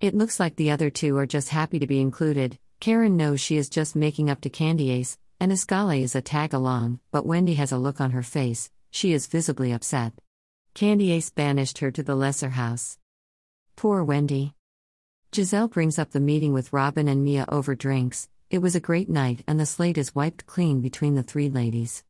It 0.00 0.14
looks 0.14 0.38
like 0.38 0.56
the 0.56 0.70
other 0.70 0.90
two 0.90 1.16
are 1.16 1.24
just 1.24 1.48
happy 1.48 1.78
to 1.78 1.86
be 1.86 1.98
included. 1.98 2.58
Karen 2.78 3.16
knows 3.16 3.40
she 3.40 3.56
is 3.56 3.70
just 3.70 3.96
making 3.96 4.28
up 4.28 4.42
to 4.42 4.50
Candiace, 4.50 5.16
and 5.40 5.50
Askale 5.50 6.02
is 6.02 6.14
a 6.14 6.20
tag 6.20 6.52
along, 6.52 7.00
but 7.10 7.24
Wendy 7.24 7.54
has 7.54 7.72
a 7.72 7.78
look 7.78 8.02
on 8.02 8.10
her 8.10 8.22
face, 8.22 8.70
she 8.90 9.14
is 9.14 9.26
visibly 9.26 9.72
upset. 9.72 10.12
Candiace 10.74 11.30
banished 11.30 11.78
her 11.78 11.90
to 11.90 12.02
the 12.02 12.14
lesser 12.14 12.50
house. 12.50 12.98
Poor 13.76 14.04
Wendy. 14.04 14.52
Giselle 15.36 15.68
brings 15.68 15.98
up 15.98 16.12
the 16.12 16.18
meeting 16.18 16.54
with 16.54 16.72
Robin 16.72 17.08
and 17.08 17.22
Mia 17.22 17.44
over 17.50 17.74
drinks. 17.74 18.30
It 18.48 18.60
was 18.60 18.74
a 18.74 18.80
great 18.80 19.10
night, 19.10 19.44
and 19.46 19.60
the 19.60 19.66
slate 19.66 19.98
is 19.98 20.14
wiped 20.14 20.46
clean 20.46 20.80
between 20.80 21.14
the 21.14 21.22
three 21.22 21.50
ladies. 21.50 22.02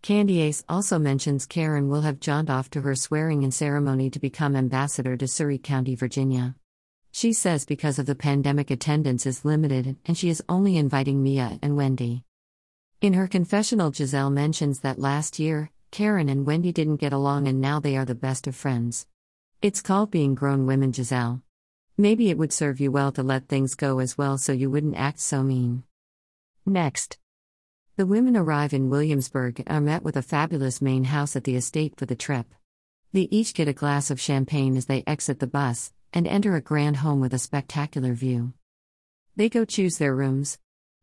Candiace 0.00 0.64
also 0.66 0.98
mentions 0.98 1.44
Karen 1.44 1.90
will 1.90 2.00
have 2.00 2.18
jawned 2.18 2.48
off 2.48 2.70
to 2.70 2.80
her 2.80 2.94
swearing 2.94 3.42
in 3.42 3.50
ceremony 3.50 4.08
to 4.08 4.18
become 4.18 4.56
ambassador 4.56 5.18
to 5.18 5.28
Surry 5.28 5.58
County, 5.58 5.94
Virginia. 5.94 6.54
She 7.12 7.34
says 7.34 7.66
because 7.66 7.98
of 7.98 8.06
the 8.06 8.14
pandemic, 8.14 8.70
attendance 8.70 9.26
is 9.26 9.44
limited 9.44 9.96
and 10.06 10.16
she 10.16 10.30
is 10.30 10.42
only 10.48 10.78
inviting 10.78 11.22
Mia 11.22 11.58
and 11.60 11.76
Wendy. 11.76 12.24
In 13.02 13.12
her 13.12 13.28
confessional, 13.28 13.92
Giselle 13.92 14.30
mentions 14.30 14.80
that 14.80 14.98
last 14.98 15.38
year, 15.38 15.70
Karen 15.90 16.30
and 16.30 16.46
Wendy 16.46 16.72
didn't 16.72 17.04
get 17.04 17.12
along 17.12 17.48
and 17.48 17.60
now 17.60 17.80
they 17.80 17.98
are 17.98 18.06
the 18.06 18.14
best 18.14 18.46
of 18.46 18.56
friends. 18.56 19.06
It's 19.60 19.82
called 19.82 20.10
being 20.10 20.34
grown 20.34 20.64
women, 20.64 20.94
Giselle. 20.94 21.42
Maybe 21.98 22.28
it 22.28 22.36
would 22.36 22.52
serve 22.52 22.78
you 22.78 22.90
well 22.90 23.10
to 23.12 23.22
let 23.22 23.48
things 23.48 23.74
go 23.74 24.00
as 24.00 24.18
well 24.18 24.36
so 24.36 24.52
you 24.52 24.70
wouldn't 24.70 24.96
act 24.96 25.18
so 25.18 25.42
mean. 25.42 25.82
Next. 26.66 27.16
The 27.96 28.04
women 28.04 28.36
arrive 28.36 28.74
in 28.74 28.90
Williamsburg 28.90 29.60
and 29.60 29.68
are 29.70 29.80
met 29.80 30.02
with 30.02 30.16
a 30.16 30.22
fabulous 30.22 30.82
main 30.82 31.04
house 31.04 31.36
at 31.36 31.44
the 31.44 31.56
estate 31.56 31.94
for 31.96 32.04
the 32.04 32.14
trip. 32.14 32.54
They 33.12 33.28
each 33.30 33.54
get 33.54 33.68
a 33.68 33.72
glass 33.72 34.10
of 34.10 34.20
champagne 34.20 34.76
as 34.76 34.84
they 34.84 35.04
exit 35.06 35.38
the 35.38 35.46
bus 35.46 35.92
and 36.12 36.26
enter 36.26 36.54
a 36.54 36.60
grand 36.60 36.98
home 36.98 37.20
with 37.20 37.32
a 37.32 37.38
spectacular 37.38 38.12
view. 38.12 38.52
They 39.34 39.48
go 39.48 39.64
choose 39.64 39.96
their 39.96 40.14
rooms, 40.14 40.58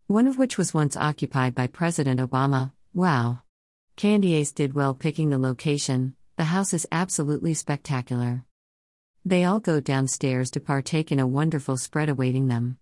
one 0.06 0.28
of 0.28 0.38
which 0.38 0.60
was 0.60 0.76
once 0.76 0.96
occupied 0.96 1.56
by 1.56 1.66
President 1.66 2.20
Obama. 2.20 2.72
Wow. 2.94 3.42
Candiace 3.96 4.52
did 4.52 4.74
well 4.74 4.94
picking 4.94 5.32
the 5.32 5.40
location, 5.40 6.16
the 6.36 6.46
house 6.46 6.72
is 6.72 6.88
absolutely 6.92 7.56
spectacular. 7.56 8.46
They 9.26 9.46
all 9.46 9.62
go 9.62 9.80
downstairs 9.80 10.52
to 10.52 10.60
partake 10.60 11.10
in 11.10 11.18
a 11.18 11.26
wonderful 11.26 11.78
spread 11.78 12.10
awaiting 12.10 12.50
them. 12.50 12.78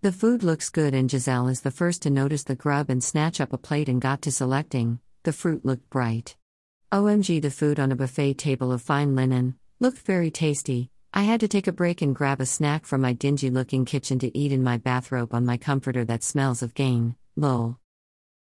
The 0.00 0.10
food 0.10 0.42
looks 0.42 0.70
good, 0.70 0.94
and 0.94 1.10
Giselle 1.10 1.48
is 1.48 1.60
the 1.60 1.70
first 1.70 2.00
to 2.02 2.10
notice 2.10 2.44
the 2.44 2.54
grub 2.54 2.88
and 2.88 3.04
snatch 3.04 3.42
up 3.42 3.52
a 3.52 3.58
plate 3.58 3.90
and 3.90 4.00
got 4.00 4.22
to 4.22 4.32
selecting. 4.32 5.00
The 5.24 5.34
fruit 5.34 5.66
looked 5.66 5.90
bright. 5.90 6.36
OMG, 6.92 7.42
the 7.42 7.50
food 7.50 7.78
on 7.78 7.92
a 7.92 7.96
buffet 7.96 8.34
table 8.34 8.72
of 8.72 8.80
fine 8.80 9.14
linen 9.14 9.56
looked 9.80 9.98
very 9.98 10.30
tasty. 10.30 10.90
I 11.12 11.24
had 11.24 11.40
to 11.40 11.48
take 11.48 11.66
a 11.66 11.72
break 11.72 12.00
and 12.00 12.16
grab 12.16 12.40
a 12.40 12.46
snack 12.46 12.86
from 12.86 13.02
my 13.02 13.12
dingy 13.12 13.50
looking 13.50 13.84
kitchen 13.84 14.18
to 14.20 14.36
eat 14.36 14.50
in 14.50 14.62
my 14.62 14.78
bathrobe 14.78 15.34
on 15.34 15.44
my 15.44 15.58
comforter 15.58 16.06
that 16.06 16.24
smells 16.24 16.62
of 16.62 16.72
gain. 16.72 17.16
Lol. 17.36 17.78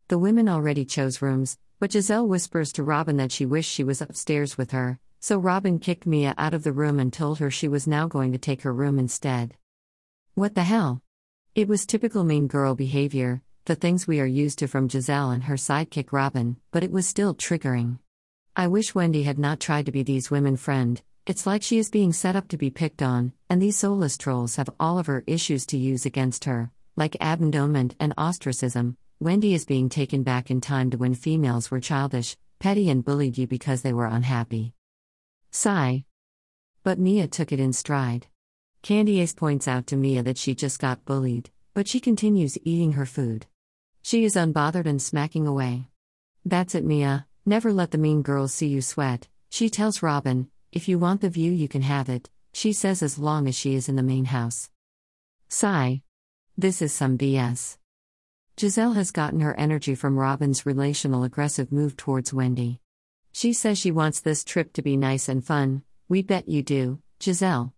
The 0.08 0.18
women 0.18 0.48
already 0.48 0.86
chose 0.86 1.20
rooms, 1.20 1.58
but 1.78 1.92
Giselle 1.92 2.26
whispers 2.26 2.72
to 2.72 2.82
Robin 2.82 3.18
that 3.18 3.32
she 3.32 3.44
wished 3.44 3.70
she 3.70 3.84
was 3.84 4.00
upstairs 4.00 4.56
with 4.56 4.70
her, 4.70 4.98
so 5.24 5.38
Robin 5.38 5.78
kicked 5.78 6.04
Mia 6.04 6.34
out 6.36 6.52
of 6.52 6.64
the 6.64 6.72
room 6.74 7.00
and 7.00 7.10
told 7.10 7.38
her 7.38 7.50
she 7.50 7.66
was 7.66 7.86
now 7.86 8.06
going 8.06 8.30
to 8.32 8.36
take 8.36 8.60
her 8.60 8.74
room 8.74 8.98
instead. 8.98 9.56
What 10.34 10.54
the 10.54 10.64
hell? 10.64 11.00
It 11.54 11.66
was 11.66 11.86
typical 11.86 12.24
mean 12.24 12.46
girl 12.46 12.74
behavior, 12.74 13.40
the 13.64 13.74
things 13.74 14.06
we 14.06 14.20
are 14.20 14.26
used 14.26 14.58
to 14.58 14.68
from 14.68 14.86
Giselle 14.86 15.30
and 15.30 15.44
her 15.44 15.54
sidekick 15.54 16.12
Robin, 16.12 16.58
but 16.72 16.84
it 16.84 16.92
was 16.92 17.08
still 17.08 17.34
triggering. 17.34 18.00
I 18.54 18.66
wish 18.66 18.94
Wendy 18.94 19.22
had 19.22 19.38
not 19.38 19.60
tried 19.60 19.86
to 19.86 19.92
be 19.92 20.02
these 20.02 20.30
women 20.30 20.58
friend. 20.58 21.00
It's 21.24 21.46
like 21.46 21.62
she 21.62 21.78
is 21.78 21.88
being 21.88 22.12
set 22.12 22.36
up 22.36 22.48
to 22.48 22.58
be 22.58 22.68
picked 22.68 23.00
on, 23.00 23.32
and 23.48 23.62
these 23.62 23.78
soulless 23.78 24.18
trolls 24.18 24.56
have 24.56 24.68
all 24.78 24.98
of 24.98 25.06
her 25.06 25.24
issues 25.26 25.64
to 25.68 25.78
use 25.78 26.04
against 26.04 26.44
her, 26.44 26.70
like 26.96 27.16
abandonment 27.18 27.96
and 27.98 28.12
ostracism. 28.18 28.98
Wendy 29.20 29.54
is 29.54 29.64
being 29.64 29.88
taken 29.88 30.22
back 30.22 30.50
in 30.50 30.60
time 30.60 30.90
to 30.90 30.98
when 30.98 31.14
females 31.14 31.70
were 31.70 31.80
childish, 31.80 32.36
petty, 32.58 32.90
and 32.90 33.02
bullied 33.02 33.38
you 33.38 33.46
because 33.46 33.80
they 33.80 33.94
were 33.94 34.04
unhappy. 34.04 34.74
Sigh. 35.56 36.04
But 36.82 36.98
Mia 36.98 37.28
took 37.28 37.52
it 37.52 37.60
in 37.60 37.72
stride. 37.72 38.26
Candiace 38.82 39.36
points 39.36 39.68
out 39.68 39.86
to 39.86 39.96
Mia 39.96 40.20
that 40.24 40.36
she 40.36 40.52
just 40.52 40.80
got 40.80 41.04
bullied, 41.04 41.48
but 41.74 41.86
she 41.86 42.00
continues 42.00 42.58
eating 42.64 42.94
her 42.94 43.06
food. 43.06 43.46
She 44.02 44.24
is 44.24 44.34
unbothered 44.34 44.86
and 44.86 45.00
smacking 45.00 45.46
away. 45.46 45.90
That's 46.44 46.74
it, 46.74 46.84
Mia. 46.84 47.28
Never 47.46 47.72
let 47.72 47.92
the 47.92 47.98
mean 47.98 48.22
girls 48.22 48.52
see 48.52 48.66
you 48.66 48.82
sweat. 48.82 49.28
She 49.48 49.70
tells 49.70 50.02
Robin, 50.02 50.50
if 50.72 50.88
you 50.88 50.98
want 50.98 51.20
the 51.20 51.30
view, 51.30 51.52
you 51.52 51.68
can 51.68 51.82
have 51.82 52.08
it, 52.08 52.30
she 52.52 52.72
says, 52.72 53.00
as 53.00 53.16
long 53.16 53.46
as 53.46 53.54
she 53.54 53.76
is 53.76 53.88
in 53.88 53.94
the 53.94 54.02
main 54.02 54.24
house. 54.24 54.70
Sigh. 55.48 56.02
This 56.58 56.82
is 56.82 56.92
some 56.92 57.16
BS. 57.16 57.78
Giselle 58.58 58.94
has 58.94 59.12
gotten 59.12 59.38
her 59.38 59.56
energy 59.56 59.94
from 59.94 60.18
Robin's 60.18 60.66
relational 60.66 61.22
aggressive 61.22 61.70
move 61.70 61.96
towards 61.96 62.34
Wendy. 62.34 62.80
She 63.36 63.52
says 63.52 63.78
she 63.78 63.90
wants 63.90 64.20
this 64.20 64.44
trip 64.44 64.72
to 64.74 64.82
be 64.82 64.96
nice 64.96 65.28
and 65.28 65.44
fun. 65.44 65.82
We 66.08 66.22
bet 66.22 66.48
you 66.48 66.62
do, 66.62 67.00
Giselle. 67.20 67.74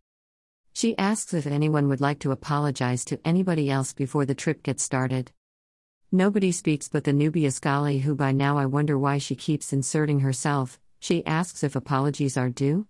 She 0.75 0.97
asks 0.99 1.33
if 1.33 1.47
anyone 1.47 1.89
would 1.89 2.03
like 2.03 2.19
to 2.21 2.31
apologize 2.31 3.07
to 3.07 3.19
anybody 3.25 3.71
else 3.71 3.95
before 3.95 4.27
the 4.27 4.35
trip 4.35 4.63
gets 4.63 4.83
started. 4.83 5.33
Nobody 6.13 6.53
speaks 6.53 6.91
but 6.91 7.05
the 7.05 7.13
newbie 7.13 7.47
Askale, 7.47 8.03
who 8.03 8.15
by 8.15 8.33
now 8.33 8.59
I 8.59 8.67
wonder 8.67 8.99
why 8.99 9.17
she 9.17 9.35
keeps 9.35 9.73
inserting 9.73 10.21
herself. 10.21 10.79
She 11.01 11.25
asks 11.25 11.65
if 11.65 11.75
apologies 11.75 12.37
are 12.37 12.51
due. 12.51 12.87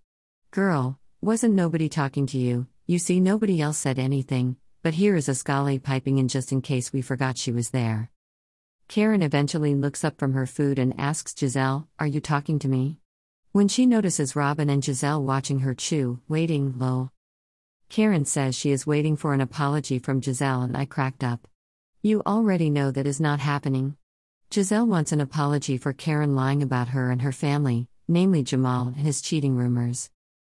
Girl, 0.51 0.99
wasn't 1.21 1.55
nobody 1.55 1.87
talking 1.87 2.27
to 2.27 2.37
you? 2.37 2.67
You 2.85 2.99
see, 2.99 3.21
nobody 3.21 3.61
else 3.61 3.77
said 3.77 3.97
anything, 3.97 4.57
but 4.83 4.95
here 4.95 5.15
is 5.15 5.29
Askale 5.29 5.81
piping 5.81 6.17
in 6.17 6.27
just 6.27 6.51
in 6.51 6.61
case 6.61 6.91
we 6.91 7.01
forgot 7.01 7.37
she 7.37 7.53
was 7.53 7.69
there. 7.69 8.11
Karen 8.87 9.21
eventually 9.21 9.75
looks 9.75 10.05
up 10.05 10.17
from 10.17 10.31
her 10.31 10.45
food 10.45 10.79
and 10.79 10.97
asks 10.97 11.35
Giselle, 11.37 11.89
Are 11.99 12.07
you 12.07 12.21
talking 12.21 12.57
to 12.59 12.69
me? 12.69 12.99
When 13.51 13.67
she 13.67 13.85
notices 13.85 14.35
Robin 14.35 14.69
and 14.69 14.83
Giselle 14.83 15.21
watching 15.21 15.59
her 15.59 15.73
chew, 15.73 16.21
waiting, 16.29 16.79
low. 16.79 17.11
Karen 17.89 18.23
says 18.23 18.55
she 18.55 18.71
is 18.71 18.87
waiting 18.87 19.17
for 19.17 19.33
an 19.33 19.41
apology 19.41 19.99
from 19.99 20.21
Giselle, 20.21 20.61
and 20.61 20.77
I 20.77 20.85
cracked 20.85 21.21
up. 21.21 21.49
You 22.01 22.21
already 22.25 22.69
know 22.69 22.89
that 22.91 23.07
is 23.07 23.19
not 23.19 23.39
happening. 23.39 23.97
Giselle 24.53 24.87
wants 24.87 25.11
an 25.11 25.19
apology 25.19 25.77
for 25.77 25.91
Karen 25.91 26.33
lying 26.33 26.63
about 26.63 26.89
her 26.89 27.11
and 27.11 27.21
her 27.23 27.33
family, 27.33 27.89
namely 28.07 28.41
Jamal 28.41 28.87
and 28.87 29.05
his 29.05 29.21
cheating 29.21 29.57
rumors. 29.57 30.09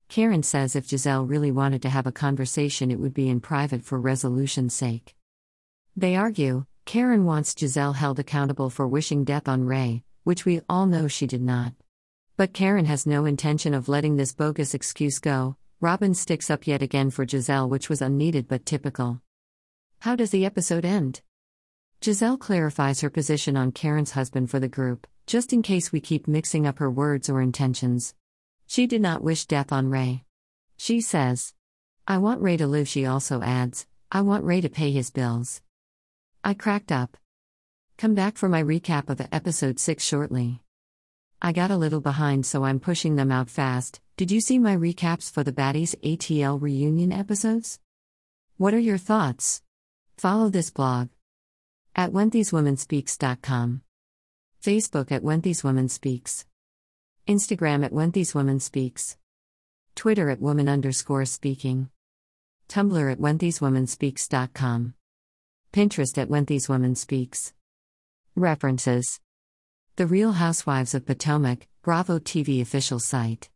Karen 0.08 0.42
says 0.42 0.74
if 0.74 0.88
Giselle 0.88 1.24
really 1.24 1.52
wanted 1.52 1.82
to 1.82 1.88
have 1.88 2.06
a 2.06 2.12
conversation, 2.12 2.90
it 2.90 2.98
would 2.98 3.14
be 3.14 3.28
in 3.28 3.40
private 3.40 3.84
for 3.84 4.00
resolution's 4.00 4.74
sake. 4.74 5.14
They 5.96 6.16
argue, 6.16 6.66
Karen 6.84 7.24
wants 7.24 7.54
Giselle 7.58 7.94
held 7.94 8.18
accountable 8.18 8.70
for 8.70 8.86
wishing 8.86 9.24
death 9.24 9.48
on 9.48 9.64
Ray, 9.64 10.04
which 10.22 10.44
we 10.44 10.60
all 10.68 10.86
know 10.86 11.08
she 11.08 11.26
did 11.26 11.42
not. 11.42 11.72
But 12.36 12.52
Karen 12.52 12.84
has 12.84 13.06
no 13.06 13.24
intention 13.24 13.74
of 13.74 13.88
letting 13.88 14.16
this 14.16 14.34
bogus 14.34 14.74
excuse 14.74 15.18
go, 15.18 15.56
Robin 15.80 16.14
sticks 16.14 16.50
up 16.50 16.66
yet 16.66 16.82
again 16.82 17.10
for 17.10 17.26
Giselle, 17.26 17.68
which 17.68 17.88
was 17.88 18.02
unneeded 18.02 18.48
but 18.48 18.66
typical. 18.66 19.20
How 20.00 20.14
does 20.14 20.30
the 20.30 20.44
episode 20.44 20.84
end? 20.84 21.22
Giselle 22.02 22.36
clarifies 22.36 23.00
her 23.00 23.10
position 23.10 23.56
on 23.56 23.72
Karen's 23.72 24.12
husband 24.12 24.50
for 24.50 24.60
the 24.60 24.68
group, 24.68 25.06
just 25.26 25.52
in 25.52 25.62
case 25.62 25.90
we 25.90 26.00
keep 26.00 26.28
mixing 26.28 26.66
up 26.66 26.78
her 26.78 26.90
words 26.90 27.30
or 27.30 27.40
intentions. 27.40 28.14
She 28.66 28.86
did 28.86 29.00
not 29.00 29.22
wish 29.22 29.46
death 29.46 29.72
on 29.72 29.88
Ray. 29.88 30.24
She 30.76 31.00
says, 31.00 31.54
I 32.06 32.18
want 32.18 32.42
Ray 32.42 32.58
to 32.58 32.66
live. 32.66 32.88
She 32.88 33.06
also 33.06 33.40
adds, 33.40 33.86
I 34.12 34.20
want 34.20 34.44
Ray 34.44 34.60
to 34.60 34.68
pay 34.68 34.90
his 34.90 35.10
bills. 35.10 35.62
I 36.46 36.52
cracked 36.52 36.92
up. 36.92 37.16
Come 37.96 38.14
back 38.14 38.37
for 38.37 38.50
my 38.50 38.62
recap 38.62 39.09
of 39.09 39.26
episode 39.33 39.80
6 39.80 40.04
shortly. 40.04 40.61
I 41.40 41.52
got 41.52 41.70
a 41.70 41.78
little 41.78 42.02
behind, 42.02 42.44
so 42.44 42.64
I'm 42.64 42.80
pushing 42.80 43.16
them 43.16 43.33
out 43.33 43.48
fast. 43.48 44.02
Did 44.18 44.30
you 44.30 44.42
see 44.42 44.59
my 44.59 44.76
recaps 44.76 45.33
for 45.33 45.42
the 45.42 45.54
Baddies 45.54 45.94
ATL 46.02 46.61
reunion 46.61 47.12
episodes? 47.12 47.80
What 48.59 48.74
are 48.74 48.78
your 48.78 48.98
thoughts? 48.98 49.62
Follow 50.18 50.50
this 50.50 50.68
blog 50.68 51.09
at 51.96 52.12
WhenTheseWomenSpeaks.com, 52.12 53.80
Facebook 54.62 55.11
at 55.11 55.22
WhenTheseWomenSpeaks, 55.22 56.44
Instagram 57.26 57.87
at 57.87 57.92
WhenTheseWomenSpeaks, 57.92 59.16
Twitter 59.94 60.28
at 60.28 60.42
Woman 60.42 60.68
underscore 60.68 61.24
speaking, 61.24 61.88
Tumblr 62.68 63.11
at 63.12 63.18
WhenTheseWomenSpeaks.com, 63.18 64.94
Pinterest 65.74 66.16
at 66.18 66.28
When 66.30 66.44
These 66.44 66.68
Women 66.68 66.94
Speaks. 66.94 67.52
References 68.37 69.18
The 69.96 70.06
Real 70.06 70.30
Housewives 70.30 70.94
of 70.94 71.04
Potomac, 71.04 71.66
Bravo 71.82 72.20
TV 72.20 72.62
official 72.62 73.00
site. 73.00 73.50